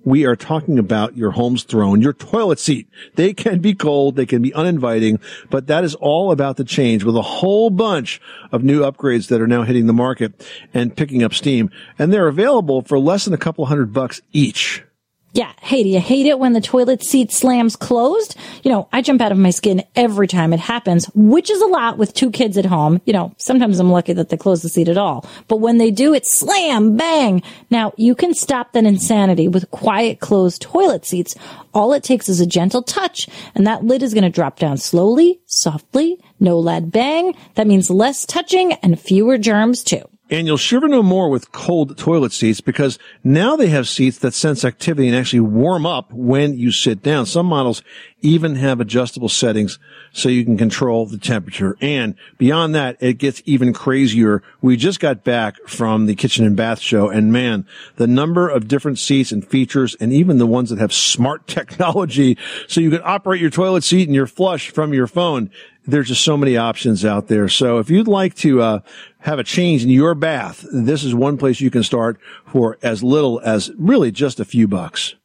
We 0.03 0.25
are 0.25 0.35
talking 0.35 0.79
about 0.79 1.17
your 1.17 1.31
home's 1.31 1.63
throne, 1.63 2.01
your 2.01 2.13
toilet 2.13 2.59
seat. 2.59 2.87
They 3.15 3.33
can 3.33 3.59
be 3.59 3.75
cold, 3.75 4.15
they 4.15 4.25
can 4.25 4.41
be 4.41 4.53
uninviting, 4.53 5.19
but 5.49 5.67
that 5.67 5.83
is 5.83 5.95
all 5.95 6.31
about 6.31 6.57
to 6.57 6.63
change 6.63 7.03
with 7.03 7.17
a 7.17 7.21
whole 7.21 7.69
bunch 7.69 8.21
of 8.51 8.63
new 8.63 8.81
upgrades 8.81 9.27
that 9.27 9.41
are 9.41 9.47
now 9.47 9.63
hitting 9.63 9.87
the 9.87 9.93
market 9.93 10.45
and 10.73 10.95
picking 10.95 11.23
up 11.23 11.33
steam. 11.33 11.69
And 11.97 12.13
they're 12.13 12.27
available 12.27 12.81
for 12.81 12.97
less 12.97 13.25
than 13.25 13.33
a 13.33 13.37
couple 13.37 13.65
hundred 13.65 13.91
bucks 13.93 14.21
each. 14.31 14.83
Yeah. 15.31 15.53
Hey, 15.61 15.83
do 15.83 15.89
you 15.89 15.99
hate 15.99 16.25
it 16.25 16.39
when 16.39 16.53
the 16.53 16.61
toilet 16.61 17.03
seat 17.03 17.31
slams 17.31 17.75
closed? 17.75 18.35
You 18.63 18.71
know, 18.71 18.89
I 18.91 19.03
jump 19.03 19.21
out 19.21 19.31
of 19.31 19.37
my 19.37 19.51
skin 19.51 19.83
every 19.95 20.27
time 20.27 20.53
it 20.53 20.59
happens, 20.59 21.05
which 21.13 21.51
is 21.51 21.61
a 21.61 21.67
lot 21.67 21.99
with 21.99 22.15
two 22.15 22.31
kids 22.31 22.57
at 22.57 22.65
home. 22.65 22.99
You 23.05 23.13
know, 23.13 23.35
sometimes 23.37 23.79
I'm 23.79 23.91
lucky 23.91 24.13
that 24.13 24.29
they 24.29 24.37
close 24.37 24.63
the 24.63 24.69
seat 24.69 24.89
at 24.89 24.97
all. 24.97 25.27
But 25.47 25.57
when 25.57 25.77
they 25.77 25.91
do, 25.91 26.15
it's 26.15 26.39
slam, 26.39 26.97
bang. 26.97 27.43
Now, 27.69 27.93
you 27.95 28.15
can 28.15 28.33
stop 28.33 28.73
that 28.73 28.85
insanity 28.85 29.47
with 29.47 29.69
quiet 29.69 30.19
closed 30.19 30.63
toilet 30.63 31.05
seats. 31.05 31.35
All 31.75 31.93
it 31.93 32.03
takes 32.03 32.27
is 32.27 32.39
a 32.39 32.47
gentle 32.47 32.81
touch, 32.81 33.29
and 33.53 33.67
that 33.67 33.83
lid 33.83 34.01
is 34.01 34.15
going 34.15 34.23
to 34.23 34.29
drop 34.31 34.57
down 34.57 34.77
slowly, 34.77 35.41
softly, 35.45 36.19
no 36.39 36.57
loud 36.57 36.91
bang. 36.91 37.35
That 37.53 37.67
means 37.67 37.91
less 37.91 38.25
touching 38.25 38.73
and 38.73 38.99
fewer 38.99 39.37
germs, 39.37 39.83
too. 39.83 40.01
And 40.31 40.45
you'll 40.45 40.57
shiver 40.57 40.87
no 40.87 41.01
more 41.01 41.29
with 41.29 41.51
cold 41.51 41.97
toilet 41.97 42.31
seats 42.31 42.61
because 42.61 42.99
now 43.23 43.55
they 43.55 43.67
have 43.69 43.87
seats 43.87 44.19
that 44.19 44.35
sense 44.35 44.63
activity 44.63 45.07
and 45.07 45.17
actually 45.17 45.39
warm 45.39 45.87
up 45.87 46.13
when 46.13 46.57
you 46.57 46.71
sit 46.71 47.01
down. 47.01 47.25
Some 47.25 47.47
models 47.47 47.81
even 48.21 48.55
have 48.55 48.79
adjustable 48.79 49.29
settings 49.29 49.79
so 50.11 50.29
you 50.29 50.45
can 50.45 50.57
control 50.57 51.07
the 51.07 51.17
temperature. 51.17 51.75
And 51.81 52.15
beyond 52.37 52.75
that, 52.75 52.97
it 52.99 53.17
gets 53.17 53.41
even 53.45 53.73
crazier. 53.73 54.43
We 54.61 54.77
just 54.77 54.99
got 54.99 55.23
back 55.23 55.55
from 55.67 56.05
the 56.05 56.15
kitchen 56.15 56.45
and 56.45 56.55
bath 56.55 56.79
show 56.79 57.09
and 57.09 57.31
man, 57.31 57.65
the 57.95 58.07
number 58.07 58.47
of 58.47 58.67
different 58.67 58.99
seats 58.99 59.31
and 59.31 59.45
features 59.47 59.95
and 59.95 60.13
even 60.13 60.37
the 60.37 60.45
ones 60.45 60.69
that 60.69 60.79
have 60.79 60.93
smart 60.93 61.47
technology 61.47 62.37
so 62.67 62.81
you 62.81 62.91
can 62.91 63.01
operate 63.03 63.41
your 63.41 63.49
toilet 63.49 63.83
seat 63.83 64.07
and 64.07 64.15
your 64.15 64.27
flush 64.27 64.69
from 64.69 64.93
your 64.93 65.07
phone 65.07 65.49
there's 65.89 66.07
just 66.07 66.23
so 66.23 66.37
many 66.37 66.57
options 66.57 67.03
out 67.03 67.27
there. 67.27 67.47
So 67.49 67.79
if 67.79 67.89
you'd 67.89 68.07
like 68.07 68.35
to 68.35 68.61
uh, 68.61 68.79
have 69.19 69.39
a 69.39 69.43
change 69.43 69.83
in 69.83 69.89
your 69.89 70.15
bath, 70.15 70.65
this 70.71 71.03
is 71.03 71.13
one 71.13 71.37
place 71.37 71.59
you 71.61 71.71
can 71.71 71.83
start 71.83 72.19
for 72.45 72.77
as 72.81 73.03
little 73.03 73.41
as 73.43 73.71
really 73.77 74.11
just 74.11 74.39
a 74.39 74.45
few 74.45 74.67
bucks. 74.67 75.15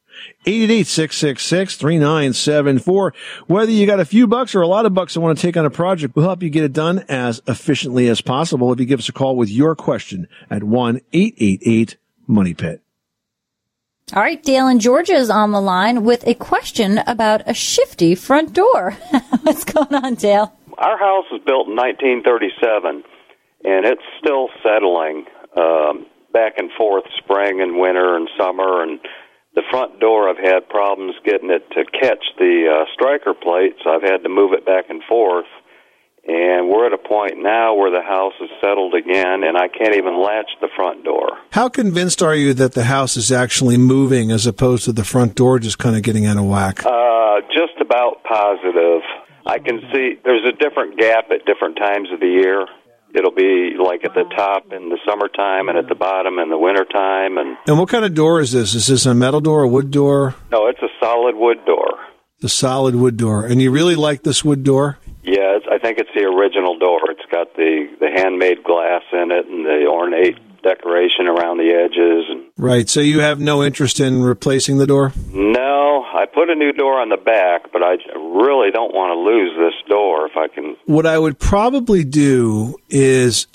888-666-3974. 0.46 3.12
Whether 3.46 3.72
you 3.72 3.86
got 3.86 4.00
a 4.00 4.04
few 4.04 4.26
bucks 4.26 4.54
or 4.54 4.60
a 4.62 4.66
lot 4.66 4.84
of 4.86 4.94
bucks 4.94 5.14
and 5.16 5.22
want 5.22 5.38
to 5.38 5.42
take 5.42 5.56
on 5.56 5.66
a 5.66 5.70
project, 5.70 6.14
we'll 6.14 6.26
help 6.26 6.42
you 6.42 6.50
get 6.50 6.64
it 6.64 6.72
done 6.72 7.04
as 7.08 7.40
efficiently 7.46 8.08
as 8.08 8.20
possible 8.20 8.72
if 8.72 8.80
you 8.80 8.86
give 8.86 9.00
us 9.00 9.08
a 9.08 9.12
call 9.12 9.36
with 9.36 9.48
your 9.48 9.74
question 9.74 10.28
at 10.50 10.62
1-888-MONEY-PIT. 10.62 12.82
All 14.12 14.22
right, 14.22 14.42
Dale 14.42 14.68
in 14.68 14.80
Georgia 14.80 15.14
is 15.14 15.30
on 15.30 15.52
the 15.52 15.62
line 15.62 16.04
with 16.04 16.26
a 16.26 16.34
question 16.34 16.98
about 17.06 17.40
a 17.46 17.54
shifty 17.54 18.14
front 18.14 18.52
door. 18.52 18.90
What's 19.42 19.64
going 19.64 19.94
on, 19.94 20.16
Dale? 20.16 20.52
Our 20.76 20.98
house 20.98 21.24
was 21.32 21.40
built 21.46 21.68
in 21.68 21.76
1937, 21.76 23.02
and 23.64 23.86
it's 23.86 24.04
still 24.20 24.48
settling 24.62 25.24
um, 25.56 26.06
back 26.32 26.58
and 26.58 26.70
forth, 26.76 27.04
spring 27.18 27.60
and 27.60 27.78
winter 27.78 28.16
and 28.16 28.28
summer. 28.38 28.82
And 28.82 29.00
the 29.54 29.62
front 29.70 30.00
door, 30.00 30.28
I've 30.28 30.42
had 30.42 30.68
problems 30.68 31.14
getting 31.24 31.50
it 31.50 31.68
to 31.70 31.84
catch 31.98 32.24
the 32.38 32.68
uh, 32.68 32.84
striker 32.92 33.34
plate, 33.34 33.76
so 33.82 33.90
I've 33.90 34.02
had 34.02 34.22
to 34.24 34.28
move 34.28 34.52
it 34.52 34.66
back 34.66 34.90
and 34.90 35.02
forth. 35.08 35.46
And 36.26 36.70
we're 36.70 36.86
at 36.86 36.94
a 36.94 36.98
point 36.98 37.34
now 37.36 37.74
where 37.74 37.90
the 37.90 38.00
house 38.00 38.32
is 38.40 38.48
settled 38.60 38.94
again, 38.94 39.44
and 39.44 39.58
I 39.58 39.68
can't 39.68 39.94
even 39.94 40.18
latch 40.18 40.50
the 40.60 40.68
front 40.74 41.04
door. 41.04 41.28
How 41.50 41.68
convinced 41.68 42.22
are 42.22 42.34
you 42.34 42.54
that 42.54 42.72
the 42.72 42.84
house 42.84 43.16
is 43.16 43.30
actually 43.30 43.76
moving 43.76 44.30
as 44.30 44.46
opposed 44.46 44.86
to 44.86 44.92
the 44.92 45.04
front 45.04 45.34
door 45.34 45.58
just 45.58 45.78
kind 45.78 45.96
of 45.96 46.02
getting 46.02 46.24
out 46.24 46.38
of 46.38 46.46
whack? 46.46 46.84
Uh, 46.84 47.40
just 47.52 47.78
about 47.78 48.24
positive. 48.24 49.02
I 49.44 49.58
can 49.58 49.80
see 49.92 50.14
there's 50.24 50.48
a 50.48 50.52
different 50.52 50.98
gap 50.98 51.30
at 51.30 51.44
different 51.44 51.76
times 51.76 52.08
of 52.10 52.20
the 52.20 52.26
year. 52.26 52.66
It'll 53.14 53.30
be 53.30 53.74
like 53.78 54.04
at 54.04 54.14
the 54.14 54.24
top 54.36 54.72
in 54.72 54.88
the 54.88 54.98
summertime 55.08 55.68
and 55.68 55.78
at 55.78 55.88
the 55.88 55.94
bottom 55.94 56.38
in 56.40 56.50
the 56.50 56.58
wintertime. 56.58 57.38
And 57.38 57.56
And 57.66 57.78
what 57.78 57.88
kind 57.88 58.04
of 58.04 58.12
door 58.14 58.40
is 58.40 58.50
this? 58.52 58.74
Is 58.74 58.88
this 58.88 59.06
a 59.06 59.14
metal 59.14 59.40
door, 59.40 59.62
a 59.62 59.68
wood 59.68 59.90
door? 59.90 60.34
no, 60.50 60.66
it's 60.66 60.82
a 60.82 60.88
solid 61.00 61.36
wood 61.36 61.64
door. 61.64 61.98
The 62.40 62.48
solid 62.48 62.94
wood 62.96 63.16
door. 63.16 63.46
And 63.46 63.62
you 63.62 63.70
really 63.70 63.94
like 63.94 64.22
this 64.24 64.44
wood 64.44 64.64
door? 64.64 64.98
Yeah, 65.22 65.56
it's, 65.56 65.66
I 65.70 65.78
think 65.78 65.98
it's 65.98 66.10
the 66.14 66.24
original 66.24 66.78
door. 66.78 67.00
Got 67.34 67.56
the 67.56 67.88
the 67.98 68.10
handmade 68.14 68.62
glass 68.62 69.02
in 69.12 69.32
it 69.32 69.46
and 69.46 69.64
the 69.64 69.86
ornate 69.88 70.38
decoration 70.62 71.26
around 71.26 71.58
the 71.58 71.70
edges. 71.70 72.30
And 72.30 72.44
Right. 72.56 72.88
So 72.88 73.00
you 73.00 73.20
have 73.20 73.40
no 73.40 73.64
interest 73.64 73.98
in 73.98 74.22
replacing 74.22 74.78
the 74.78 74.86
door? 74.86 75.12
no, 75.32 76.04
I 76.14 76.26
put 76.26 76.48
a 76.48 76.54
new 76.54 76.72
door 76.72 77.00
on 77.00 77.08
the 77.08 77.16
back, 77.16 77.72
but 77.72 77.82
I 77.82 77.96
really 78.16 78.70
don't 78.70 78.94
want 78.94 79.10
to 79.10 79.18
lose 79.18 79.52
this 79.58 79.74
door 79.88 80.26
if 80.26 80.36
I 80.36 80.46
can. 80.46 80.76
What 80.86 81.06
I 81.06 81.18
would 81.18 81.40
probably 81.40 82.04
do 82.04 82.76
is 82.88 83.48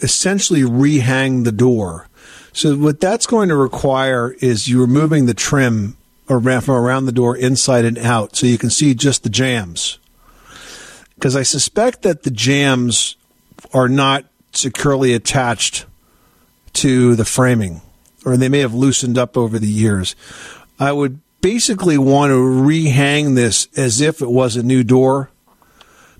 essentially 0.00 0.62
rehang 0.62 1.44
the 1.44 1.52
door. 1.52 2.08
So 2.54 2.76
what 2.76 2.98
that's 2.98 3.26
going 3.26 3.50
to 3.50 3.56
require 3.56 4.34
is 4.40 4.68
you 4.68 4.80
removing 4.80 5.26
the 5.26 5.34
trim 5.34 5.98
around, 6.30 6.62
from 6.62 6.76
around 6.76 7.04
the 7.04 7.12
door 7.12 7.36
inside 7.36 7.84
and 7.84 7.98
out 7.98 8.36
so 8.36 8.46
you 8.46 8.56
can 8.56 8.70
see 8.70 8.94
just 8.94 9.22
the 9.22 9.30
jambs. 9.30 9.98
Because 11.22 11.36
I 11.36 11.44
suspect 11.44 12.02
that 12.02 12.24
the 12.24 12.32
jambs 12.32 13.14
are 13.72 13.88
not 13.88 14.24
securely 14.50 15.14
attached 15.14 15.86
to 16.72 17.14
the 17.14 17.24
framing 17.24 17.80
or 18.24 18.36
they 18.36 18.48
may 18.48 18.58
have 18.58 18.74
loosened 18.74 19.16
up 19.16 19.36
over 19.36 19.56
the 19.60 19.68
years. 19.68 20.16
I 20.80 20.90
would 20.90 21.20
basically 21.40 21.96
want 21.96 22.30
to 22.30 22.34
rehang 22.34 23.36
this 23.36 23.68
as 23.76 24.00
if 24.00 24.20
it 24.20 24.30
was 24.30 24.56
a 24.56 24.64
new 24.64 24.82
door, 24.82 25.30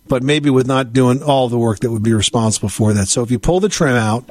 but 0.08 0.22
maybe 0.22 0.50
with 0.50 0.66
not 0.66 0.92
doing 0.92 1.22
all 1.22 1.48
the 1.48 1.58
work 1.58 1.80
that 1.80 1.90
would 1.90 2.02
be 2.02 2.12
responsible 2.12 2.68
for 2.68 2.92
that. 2.92 3.06
So 3.06 3.22
if 3.22 3.30
you 3.30 3.38
pull 3.38 3.60
the 3.60 3.68
trim 3.68 3.96
out, 3.96 4.28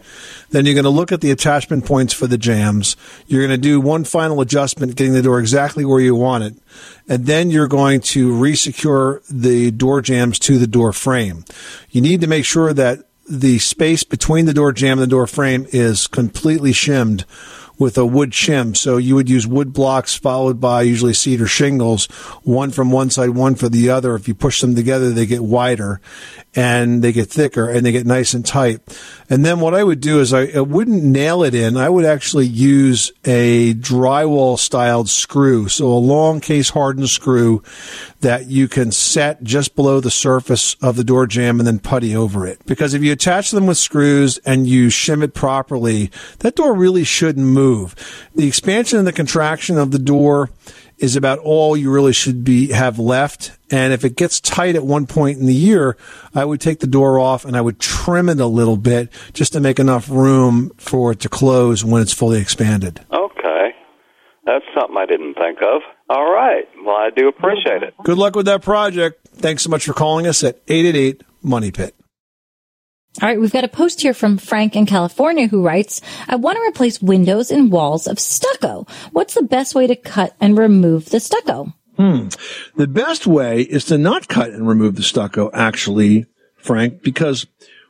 then 0.50 0.66
you're 0.66 0.76
going 0.76 0.84
to 0.84 0.90
look 0.90 1.12
at 1.12 1.22
the 1.22 1.32
attachment 1.32 1.86
points 1.86 2.14
for 2.14 2.28
the 2.28 2.38
jambs. 2.38 2.96
You're 3.28 3.46
going 3.46 3.58
to 3.58 3.62
do 3.62 3.80
one 3.80 4.04
final 4.04 4.42
adjustment, 4.42 4.96
getting 4.96 5.14
the 5.14 5.22
door 5.22 5.40
exactly 5.40 5.86
where 5.86 6.02
you 6.02 6.16
want 6.16 6.44
it. 6.44 6.56
And 7.08 7.26
then 7.26 7.52
you're 7.52 7.68
going 7.68 8.02
to 8.02 8.32
resecure 8.32 9.22
the 9.30 9.72
door 9.72 10.02
jambs 10.02 10.40
to 10.40 10.58
the 10.58 10.68
door 10.68 10.94
frame. 10.94 11.46
You 11.90 12.02
need 12.02 12.22
to 12.22 12.28
make 12.28 12.46
sure 12.46 12.74
that 12.74 13.06
the 13.30 13.60
space 13.60 14.04
between 14.04 14.46
the 14.46 14.54
door 14.54 14.74
jamb 14.74 15.00
and 15.00 15.04
the 15.04 15.08
door 15.08 15.28
frame 15.28 15.66
is 15.70 16.08
completely 16.08 16.74
shimmed 16.74 17.26
with 17.82 17.98
a 17.98 18.06
wood 18.06 18.30
shim. 18.30 18.78
So 18.78 18.98
you 18.98 19.16
would 19.16 19.28
use 19.28 19.48
wood 19.48 19.74
blocks 19.74 20.16
followed 20.16 20.62
by 20.62 20.84
usually 20.84 21.16
cedar 21.16 21.48
shingles, 21.48 22.06
one 22.44 22.70
from 22.70 22.92
one 22.92 23.10
side, 23.10 23.32
one 23.32 23.56
for 23.56 23.70
the 23.70 23.90
other. 23.90 24.14
If 24.14 24.28
you 24.28 24.36
push 24.36 24.62
them 24.62 24.76
together, 24.76 25.10
they 25.10 25.26
get 25.26 25.44
wider 25.44 26.00
and 26.56 27.02
they 27.02 27.14
get 27.14 27.30
thicker 27.30 27.70
and 27.70 27.86
they 27.86 27.92
get 27.92 28.06
nice 28.06 28.34
and 28.34 28.46
tight. 28.46 28.82
And 29.30 29.46
then 29.46 29.62
what 29.62 29.74
I 29.74 29.84
would 29.84 30.02
do 30.02 30.20
is 30.20 30.34
I, 30.34 30.48
I 30.48 30.60
wouldn't 30.60 31.04
nail 31.04 31.44
it 31.44 31.56
in. 31.56 31.78
I 31.78 31.88
would 31.88 32.04
actually 32.04 32.48
use 32.48 33.12
a 33.24 33.74
drywall 33.76 34.60
styled 34.60 35.10
screw. 35.10 35.70
So 35.70 35.88
a 35.88 35.96
long 35.96 36.42
case 36.42 36.70
hardened 36.70 37.10
screw 37.10 37.64
that 38.20 38.48
you 38.48 38.68
can 38.68 38.92
set 38.92 39.42
just 39.44 39.76
below 39.76 40.00
the 40.02 40.12
surface 40.12 40.76
of 40.82 40.98
the 40.98 41.04
door 41.06 41.26
jamb 41.26 41.60
and 41.60 41.68
then 41.68 41.80
putty 41.80 42.16
over 42.16 42.46
it. 42.46 42.60
Because 42.66 42.94
if 42.94 43.02
you 43.02 43.14
attach 43.14 43.52
them 43.52 43.66
with 43.66 43.78
screws 43.78 44.38
and 44.40 44.68
you 44.68 44.88
shim 44.88 45.24
it 45.24 45.34
properly, 45.34 46.12
that 46.40 46.56
door 46.56 46.76
really 46.76 47.06
shouldn't 47.06 47.46
move. 47.46 47.96
The 48.36 48.48
expansion 48.48 49.00
and 49.00 49.08
the 49.08 49.14
contraction 49.14 49.78
of 49.78 49.92
the 49.92 50.00
door 50.00 50.50
is 51.02 51.16
about 51.16 51.40
all 51.40 51.76
you 51.76 51.92
really 51.92 52.14
should 52.14 52.44
be 52.44 52.72
have 52.72 53.00
left. 53.00 53.58
And 53.72 53.92
if 53.92 54.06
it 54.06 54.16
gets 54.16 54.40
tight 54.40 54.76
at 54.76 54.86
one 54.86 55.08
point 55.08 55.40
in 55.40 55.48
the 55.48 55.54
year, 55.54 55.98
I 56.36 56.46
would 56.46 56.62
take 56.62 56.80
the 56.80 56.88
door 56.88 57.18
off 57.20 57.44
and 57.44 57.58
I 57.58 57.62
would 57.62 57.80
trim 57.80 58.30
it 58.30 58.40
a 58.40 58.46
little 58.46 58.78
bit 58.78 59.10
just 59.34 59.54
to 59.54 59.60
make 59.60 59.80
enough 59.80 60.10
room 60.10 60.72
for 60.78 61.12
it 61.12 61.20
to 61.22 61.30
close 61.30 61.84
when 61.84 62.02
it's 62.02 62.14
fully 62.14 62.40
expanded. 62.40 63.00
Okay, 63.12 63.72
that's 64.46 64.66
something 64.80 64.98
I 64.98 65.08
didn't 65.08 65.34
think 65.34 65.58
of. 65.62 65.82
All 66.10 66.32
right, 66.32 66.66
well 66.86 66.96
I 66.96 67.10
do 67.16 67.28
appreciate 67.28 67.82
it. 67.82 67.96
Good 68.04 68.18
luck 68.18 68.36
with 68.36 68.46
that 68.46 68.62
project. 68.62 69.28
Thanks 69.34 69.64
so 69.64 69.70
much 69.70 69.86
for 69.86 69.94
calling 69.94 70.28
us 70.28 70.44
at 70.44 70.62
888 70.68 71.24
Money 71.42 71.72
Pit. 71.72 71.96
All 73.20 73.28
right, 73.28 73.40
we've 73.40 73.52
got 73.52 73.66
a 73.66 73.68
post 73.68 74.00
here 74.00 74.14
from 74.14 74.38
Frank 74.38 74.78
in 74.78 74.86
California 74.86 75.48
who 75.48 75.66
writes, 75.66 76.00
I 76.30 76.38
want 76.38 76.56
to 76.56 76.62
replace 76.62 77.02
windows 77.02 77.52
and 77.52 77.70
walls 77.70 78.08
of 78.08 78.20
stucco. 78.20 78.88
What's 79.12 79.34
the 79.34 79.44
best 79.44 79.76
way 79.76 79.86
to 79.86 79.98
cut 79.98 80.34
and 80.40 80.58
remove 80.58 81.10
the 81.10 81.20
stucco? 81.20 81.74
Hmm. 81.98 82.30
The 82.78 82.88
best 82.88 83.28
way 83.28 83.64
is 83.64 83.84
to 83.86 83.98
not 83.98 84.30
cut 84.30 84.52
and 84.52 84.66
remove 84.66 84.96
the 84.96 85.04
stucco, 85.04 85.52
actually, 85.54 86.26
Frank, 86.56 87.04
because 87.04 87.48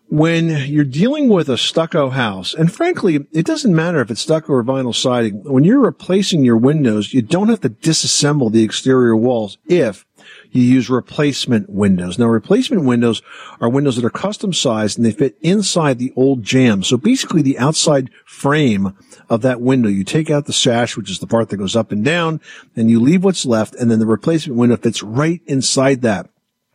when 0.07 0.49
you're 0.67 0.83
dealing 0.83 1.29
with 1.29 1.49
a 1.49 1.57
stucco 1.57 2.09
house, 2.09 2.55
and 2.55 2.73
frankly, 2.73 3.27
it 3.31 3.45
doesn't 3.45 3.75
matter 3.75 4.01
if 4.01 4.09
it's 4.09 4.21
stucco 4.21 4.53
or 4.53 4.63
vinyl 4.63 4.93
siding, 4.93 5.43
when 5.43 5.63
you're 5.63 5.79
replacing 5.79 6.43
your 6.43 6.57
windows, 6.57 7.13
you 7.13 7.21
don't 7.21 7.49
have 7.49 7.61
to 7.61 7.69
disassemble 7.69 8.51
the 8.51 8.63
exterior 8.63 9.15
walls 9.15 9.59
if 9.67 10.03
you 10.51 10.61
use 10.61 10.89
replacement 10.89 11.69
windows. 11.69 12.19
Now, 12.19 12.27
replacement 12.27 12.83
windows 12.83 13.21
are 13.59 13.69
windows 13.69 13.95
that 13.95 14.05
are 14.05 14.09
custom 14.09 14.53
sized 14.53 14.97
and 14.97 15.05
they 15.05 15.11
fit 15.11 15.37
inside 15.41 15.97
the 15.97 16.13
old 16.15 16.43
jamb. 16.43 16.83
So 16.83 16.97
basically 16.97 17.41
the 17.41 17.57
outside 17.57 18.09
frame 18.25 18.95
of 19.29 19.41
that 19.41 19.61
window, 19.61 19.89
you 19.89 20.03
take 20.03 20.29
out 20.29 20.45
the 20.45 20.53
sash, 20.53 20.97
which 20.97 21.09
is 21.09 21.19
the 21.19 21.27
part 21.27 21.49
that 21.49 21.57
goes 21.57 21.75
up 21.75 21.91
and 21.91 22.03
down, 22.03 22.41
and 22.75 22.89
you 22.89 22.99
leave 22.99 23.23
what's 23.23 23.45
left, 23.45 23.75
and 23.75 23.89
then 23.89 23.99
the 23.99 24.05
replacement 24.05 24.57
window 24.59 24.77
fits 24.77 25.01
right 25.01 25.41
inside 25.47 26.01
that 26.01 26.29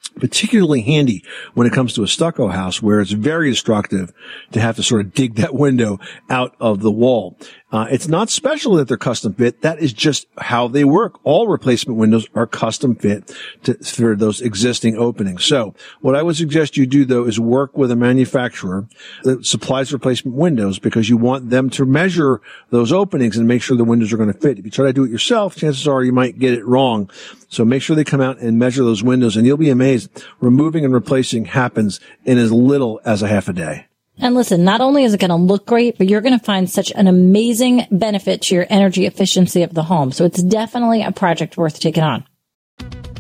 particularly 0.09 0.81
handy 0.81 1.23
when 1.55 1.67
it 1.67 1.73
comes 1.73 1.93
to 1.95 2.03
a 2.03 2.09
stucco 2.09 2.49
house 2.49 2.81
where 2.81 3.01
it's 3.01 3.11
very 3.11 3.51
destructive 3.51 4.13
to 4.53 4.61
have 4.61 4.77
to 4.77 4.83
sort 4.83 5.01
of 5.01 5.13
dig 5.15 5.35
that 5.37 5.55
window 5.55 5.99
out 6.31 6.55
of 6.61 6.81
the 6.81 6.91
wall. 6.91 7.37
Uh, 7.73 7.87
it's 7.91 8.07
not 8.07 8.31
special 8.31 8.75
that 8.77 8.87
they're 8.87 8.97
custom 8.97 9.35
fit. 9.35 9.63
That 9.63 9.81
is 9.81 9.93
just 9.93 10.29
how 10.39 10.69
they 10.69 10.85
work. 10.85 11.19
All 11.25 11.49
replacement 11.49 11.99
windows 11.99 12.29
are 12.35 12.47
custom 12.47 12.95
fit 12.95 13.37
to, 13.65 13.75
for 13.75 14.15
those 14.15 14.41
existing 14.41 14.97
openings. 14.97 15.45
So 15.45 15.75
what 16.01 16.15
I 16.15 16.23
would 16.23 16.37
suggest 16.37 16.77
you 16.77 16.87
do 16.87 17.05
though 17.05 17.25
is 17.25 17.41
work 17.41 17.77
with 17.77 17.91
a 17.91 17.97
manufacturer 17.97 18.87
that 19.25 19.45
supplies 19.45 19.93
replacement 19.93 20.37
windows 20.37 20.79
because 20.79 21.09
you 21.09 21.17
want 21.17 21.51
them 21.51 21.69
to 21.71 21.85
measure 21.85 22.41
those 22.71 22.93
openings 22.93 23.37
and 23.37 23.49
make 23.49 23.63
sure 23.63 23.77
the 23.77 23.85
windows 23.85 24.13
are 24.13 24.17
going 24.17 24.33
to 24.33 24.39
fit. 24.39 24.59
If 24.59 24.65
you 24.65 24.71
try 24.71 24.87
to 24.87 24.93
do 24.93 25.05
it 25.05 25.11
yourself, 25.11 25.57
chances 25.57 25.89
are 25.89 26.05
you 26.05 26.13
might 26.13 26.39
get 26.39 26.55
it 26.55 26.65
wrong. 26.65 27.11
So 27.49 27.65
make 27.65 27.83
sure 27.83 27.97
they 27.97 28.05
come 28.05 28.21
out 28.21 28.39
and 28.39 28.59
measure 28.59 28.85
those 28.85 29.03
windows 29.03 29.37
and 29.37 29.47
you'll 29.47 29.57
be 29.57 29.71
amazed. 29.71 30.11
Removing 30.41 30.85
and 30.85 30.93
replacing 30.93 31.47
happens 31.47 32.01
in 32.25 32.39
as 32.39 32.53
little 32.53 33.01
as 33.05 33.23
a 33.23 33.29
half 33.29 33.49
a 33.49 33.53
day. 33.53 33.87
And 34.19 34.35
listen, 34.35 34.65
not 34.65 34.81
only 34.81 35.05
is 35.05 35.13
it 35.13 35.21
going 35.21 35.31
to 35.31 35.37
look 35.37 35.67
great, 35.67 35.99
but 35.99 36.09
you're 36.09 36.23
going 36.23 36.39
to 36.39 36.45
find 36.45 36.71
such 36.71 36.91
an 36.93 37.07
amazing 37.07 37.87
benefit 37.91 38.43
to 38.43 38.55
your 38.55 38.67
energy 38.71 39.05
efficiency 39.05 39.63
of 39.63 39.75
the 39.75 39.83
home. 39.83 40.11
So 40.11 40.25
it's 40.25 40.43
definitely 40.43 41.03
a 41.03 41.13
project 41.13 41.57
worth 41.57 41.79
taking 41.79 42.03
on. 42.03 42.25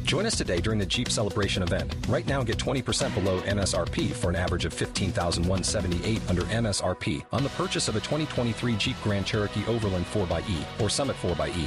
Join 0.05 0.25
us 0.25 0.37
today 0.37 0.61
during 0.61 0.79
the 0.79 0.87
Jeep 0.87 1.11
Celebration 1.11 1.65
event. 1.65 1.95
Right 2.09 2.27
now, 2.29 2.45
get 2.45 2.59
20% 2.59 3.13
below 3.13 3.41
MSRP 3.41 4.13
for 4.13 4.31
an 4.31 4.37
average 4.37 4.65
of 4.65 4.73
15178 4.73 6.31
under 6.31 6.43
MSRP 6.43 7.25
on 7.33 7.43
the 7.43 7.49
purchase 7.51 7.89
of 7.89 7.97
a 7.97 8.01
2023 8.01 8.77
Jeep 8.77 8.97
Grand 9.03 9.27
Cherokee 9.27 9.67
Overland 9.67 10.07
4xE 10.07 10.81
or 10.81 10.89
Summit 10.89 11.17
4xE. 11.17 11.67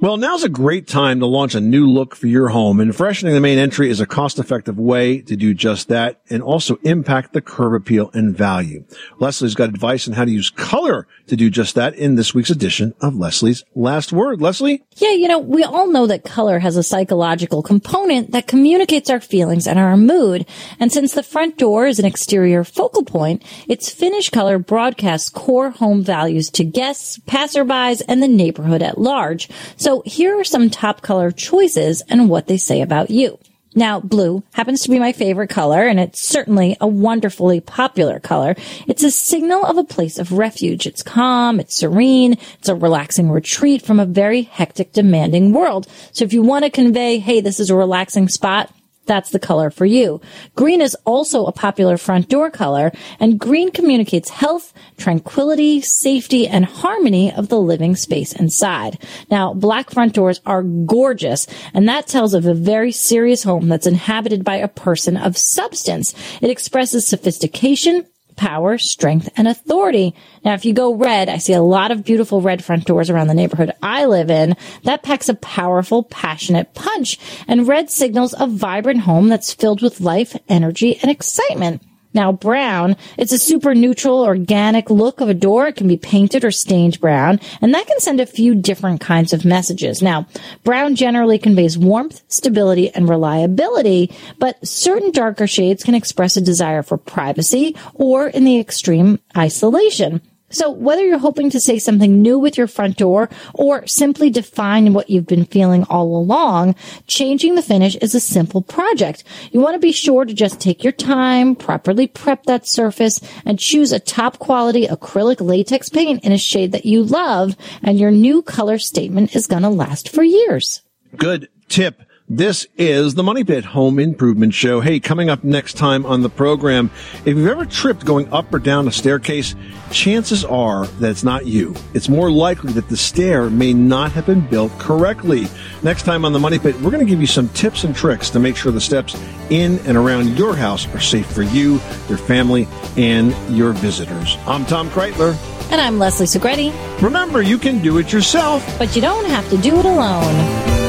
Well, 0.00 0.16
now's 0.16 0.44
a 0.44 0.48
great 0.48 0.86
time 0.86 1.18
to 1.18 1.26
launch 1.26 1.56
a 1.56 1.60
new 1.60 1.84
look 1.84 2.14
for 2.14 2.28
your 2.28 2.50
home, 2.50 2.78
and 2.78 2.94
freshening 2.94 3.34
the 3.34 3.40
main 3.40 3.58
entry 3.58 3.90
is 3.90 3.98
a 3.98 4.06
cost-effective 4.06 4.78
way 4.78 5.22
to 5.22 5.34
do 5.34 5.54
just 5.54 5.88
that 5.88 6.20
and 6.30 6.40
also 6.40 6.78
impact 6.84 7.32
the 7.32 7.40
curb 7.40 7.74
appeal 7.74 8.08
and 8.14 8.36
value. 8.36 8.84
Leslie's 9.18 9.56
got 9.56 9.70
advice 9.70 10.06
on 10.06 10.14
how 10.14 10.24
to 10.24 10.30
use 10.30 10.50
color 10.50 11.08
to 11.26 11.34
do 11.34 11.50
just 11.50 11.74
that 11.74 11.96
in 11.96 12.14
this 12.14 12.32
week's 12.32 12.48
edition 12.48 12.94
of 13.00 13.16
Leslie's 13.16 13.64
Last 13.74 14.12
Word. 14.12 14.40
Leslie? 14.40 14.84
Yeah, 14.98 15.14
you 15.14 15.26
know, 15.26 15.40
we 15.40 15.64
all 15.64 15.90
know 15.90 16.06
that 16.06 16.22
color 16.22 16.60
has 16.60 16.76
a 16.76 16.84
psychological 16.84 17.64
component 17.64 18.30
that 18.30 18.46
communicates 18.46 19.10
our 19.10 19.20
feelings 19.20 19.66
and 19.66 19.80
our 19.80 19.96
mood. 19.96 20.46
And 20.78 20.92
since 20.92 21.12
the 21.12 21.24
front 21.24 21.58
door 21.58 21.88
is 21.88 21.98
an 21.98 22.04
exterior 22.04 22.62
focal 22.62 23.02
point, 23.02 23.42
its 23.66 23.90
finish 23.90 24.30
color 24.30 24.60
broadcasts 24.60 25.28
core 25.28 25.70
home 25.70 26.04
values 26.04 26.50
to 26.50 26.62
guests, 26.62 27.18
passerbys, 27.18 28.00
and 28.06 28.22
the 28.22 28.28
neighborhood 28.28 28.80
at 28.80 28.98
large. 28.98 29.48
So 29.76 29.87
here 30.04 30.38
are 30.38 30.44
some 30.44 30.70
top 30.70 31.02
color 31.02 31.30
choices 31.30 32.02
and 32.08 32.28
what 32.28 32.46
they 32.46 32.56
say 32.56 32.80
about 32.80 33.10
you. 33.10 33.38
Now, 33.74 34.00
blue 34.00 34.42
happens 34.54 34.82
to 34.82 34.90
be 34.90 34.98
my 34.98 35.12
favorite 35.12 35.50
color, 35.50 35.86
and 35.86 36.00
it's 36.00 36.26
certainly 36.26 36.76
a 36.80 36.86
wonderfully 36.88 37.60
popular 37.60 38.18
color. 38.18 38.56
It's 38.86 39.04
a 39.04 39.10
signal 39.10 39.64
of 39.64 39.76
a 39.76 39.84
place 39.84 40.18
of 40.18 40.32
refuge. 40.32 40.86
It's 40.86 41.02
calm, 41.02 41.60
it's 41.60 41.76
serene, 41.76 42.38
it's 42.58 42.68
a 42.68 42.74
relaxing 42.74 43.30
retreat 43.30 43.82
from 43.82 44.00
a 44.00 44.06
very 44.06 44.42
hectic, 44.42 44.92
demanding 44.92 45.52
world. 45.52 45.86
So 46.12 46.24
if 46.24 46.32
you 46.32 46.42
want 46.42 46.64
to 46.64 46.70
convey, 46.70 47.18
hey, 47.18 47.40
this 47.40 47.60
is 47.60 47.70
a 47.70 47.76
relaxing 47.76 48.28
spot, 48.28 48.72
that's 49.08 49.30
the 49.30 49.40
color 49.40 49.70
for 49.70 49.84
you. 49.84 50.20
Green 50.54 50.80
is 50.80 50.96
also 51.04 51.46
a 51.46 51.52
popular 51.52 51.96
front 51.96 52.28
door 52.28 52.50
color, 52.50 52.92
and 53.18 53.40
green 53.40 53.72
communicates 53.72 54.28
health, 54.28 54.72
tranquility, 54.96 55.80
safety, 55.80 56.46
and 56.46 56.64
harmony 56.64 57.32
of 57.32 57.48
the 57.48 57.58
living 57.58 57.96
space 57.96 58.32
inside. 58.32 59.02
Now, 59.30 59.52
black 59.54 59.90
front 59.90 60.12
doors 60.12 60.40
are 60.46 60.62
gorgeous, 60.62 61.48
and 61.74 61.88
that 61.88 62.06
tells 62.06 62.34
of 62.34 62.46
a 62.46 62.54
very 62.54 62.92
serious 62.92 63.42
home 63.42 63.68
that's 63.68 63.86
inhabited 63.86 64.44
by 64.44 64.56
a 64.56 64.68
person 64.68 65.16
of 65.16 65.36
substance. 65.36 66.14
It 66.40 66.50
expresses 66.50 67.06
sophistication, 67.06 68.06
power, 68.38 68.78
strength, 68.78 69.28
and 69.36 69.46
authority. 69.46 70.14
Now, 70.44 70.54
if 70.54 70.64
you 70.64 70.72
go 70.72 70.94
red, 70.94 71.28
I 71.28 71.36
see 71.36 71.52
a 71.52 71.60
lot 71.60 71.90
of 71.90 72.04
beautiful 72.04 72.40
red 72.40 72.64
front 72.64 72.86
doors 72.86 73.10
around 73.10 73.26
the 73.26 73.34
neighborhood 73.34 73.72
I 73.82 74.06
live 74.06 74.30
in. 74.30 74.56
That 74.84 75.02
packs 75.02 75.28
a 75.28 75.34
powerful, 75.34 76.04
passionate 76.04 76.72
punch. 76.72 77.18
And 77.46 77.68
red 77.68 77.90
signals 77.90 78.34
a 78.38 78.46
vibrant 78.46 79.00
home 79.00 79.28
that's 79.28 79.52
filled 79.52 79.82
with 79.82 80.00
life, 80.00 80.36
energy, 80.48 80.98
and 81.02 81.10
excitement. 81.10 81.82
Now, 82.14 82.32
brown, 82.32 82.96
it's 83.16 83.32
a 83.32 83.38
super 83.38 83.74
neutral, 83.74 84.20
organic 84.20 84.90
look 84.90 85.20
of 85.20 85.28
a 85.28 85.34
door. 85.34 85.68
It 85.68 85.76
can 85.76 85.88
be 85.88 85.96
painted 85.96 86.44
or 86.44 86.50
stained 86.50 87.00
brown, 87.00 87.38
and 87.60 87.74
that 87.74 87.86
can 87.86 88.00
send 88.00 88.20
a 88.20 88.26
few 88.26 88.54
different 88.54 89.00
kinds 89.00 89.32
of 89.32 89.44
messages. 89.44 90.00
Now, 90.00 90.26
brown 90.64 90.94
generally 90.94 91.38
conveys 91.38 91.76
warmth, 91.76 92.22
stability, 92.28 92.90
and 92.90 93.08
reliability, 93.08 94.10
but 94.38 94.66
certain 94.66 95.10
darker 95.12 95.46
shades 95.46 95.84
can 95.84 95.94
express 95.94 96.36
a 96.36 96.40
desire 96.40 96.82
for 96.82 96.96
privacy 96.96 97.76
or, 97.94 98.28
in 98.28 98.44
the 98.44 98.58
extreme, 98.58 99.20
isolation. 99.36 100.22
So 100.50 100.70
whether 100.70 101.04
you're 101.04 101.18
hoping 101.18 101.50
to 101.50 101.60
say 101.60 101.78
something 101.78 102.22
new 102.22 102.38
with 102.38 102.56
your 102.56 102.66
front 102.66 102.96
door 102.96 103.28
or 103.54 103.86
simply 103.86 104.30
define 104.30 104.94
what 104.94 105.10
you've 105.10 105.26
been 105.26 105.44
feeling 105.44 105.84
all 105.84 106.16
along, 106.16 106.74
changing 107.06 107.54
the 107.54 107.62
finish 107.62 107.96
is 107.96 108.14
a 108.14 108.20
simple 108.20 108.62
project. 108.62 109.24
You 109.52 109.60
want 109.60 109.74
to 109.74 109.78
be 109.78 109.92
sure 109.92 110.24
to 110.24 110.32
just 110.32 110.60
take 110.60 110.82
your 110.82 110.92
time, 110.92 111.54
properly 111.54 112.06
prep 112.06 112.44
that 112.44 112.66
surface, 112.66 113.20
and 113.44 113.58
choose 113.58 113.92
a 113.92 114.00
top 114.00 114.38
quality 114.38 114.86
acrylic 114.86 115.40
latex 115.40 115.88
paint 115.88 116.24
in 116.24 116.32
a 116.32 116.38
shade 116.38 116.72
that 116.72 116.86
you 116.86 117.02
love, 117.02 117.54
and 117.82 117.98
your 117.98 118.10
new 118.10 118.42
color 118.42 118.78
statement 118.78 119.36
is 119.36 119.46
going 119.46 119.62
to 119.62 119.68
last 119.68 120.08
for 120.08 120.22
years. 120.22 120.82
Good 121.16 121.48
tip. 121.68 122.02
This 122.30 122.66
is 122.76 123.14
the 123.14 123.22
Money 123.22 123.42
Pit 123.42 123.64
Home 123.64 123.98
Improvement 123.98 124.52
Show. 124.52 124.82
Hey, 124.82 125.00
coming 125.00 125.30
up 125.30 125.44
next 125.44 125.78
time 125.78 126.04
on 126.04 126.20
the 126.20 126.28
program, 126.28 126.90
if 127.24 127.28
you've 127.28 127.46
ever 127.46 127.64
tripped 127.64 128.04
going 128.04 128.30
up 128.30 128.52
or 128.52 128.58
down 128.58 128.86
a 128.86 128.92
staircase, 128.92 129.54
chances 129.90 130.44
are 130.44 130.86
that 130.86 131.10
it's 131.10 131.24
not 131.24 131.46
you. 131.46 131.74
It's 131.94 132.10
more 132.10 132.30
likely 132.30 132.74
that 132.74 132.90
the 132.90 132.98
stair 132.98 133.48
may 133.48 133.72
not 133.72 134.12
have 134.12 134.26
been 134.26 134.46
built 134.46 134.78
correctly. 134.78 135.46
Next 135.82 136.02
time 136.02 136.26
on 136.26 136.34
the 136.34 136.38
Money 136.38 136.58
Pit, 136.58 136.74
we're 136.82 136.90
going 136.90 137.02
to 137.02 137.10
give 137.10 137.22
you 137.22 137.26
some 137.26 137.48
tips 137.50 137.84
and 137.84 137.96
tricks 137.96 138.28
to 138.28 138.38
make 138.38 138.58
sure 138.58 138.72
the 138.72 138.78
steps 138.78 139.18
in 139.48 139.78
and 139.86 139.96
around 139.96 140.36
your 140.36 140.54
house 140.54 140.86
are 140.94 141.00
safe 141.00 141.32
for 141.32 141.44
you, 141.44 141.80
your 142.10 142.18
family, 142.18 142.68
and 142.98 143.34
your 143.56 143.72
visitors. 143.72 144.36
I'm 144.46 144.66
Tom 144.66 144.90
Kraeutler. 144.90 145.34
And 145.72 145.80
I'm 145.80 145.98
Leslie 145.98 146.26
Segrete. 146.26 146.74
Remember, 147.00 147.40
you 147.40 147.56
can 147.56 147.80
do 147.80 147.96
it 147.96 148.12
yourself, 148.12 148.62
but 148.78 148.94
you 148.94 149.00
don't 149.00 149.24
have 149.30 149.48
to 149.48 149.56
do 149.56 149.78
it 149.78 149.86
alone. 149.86 150.87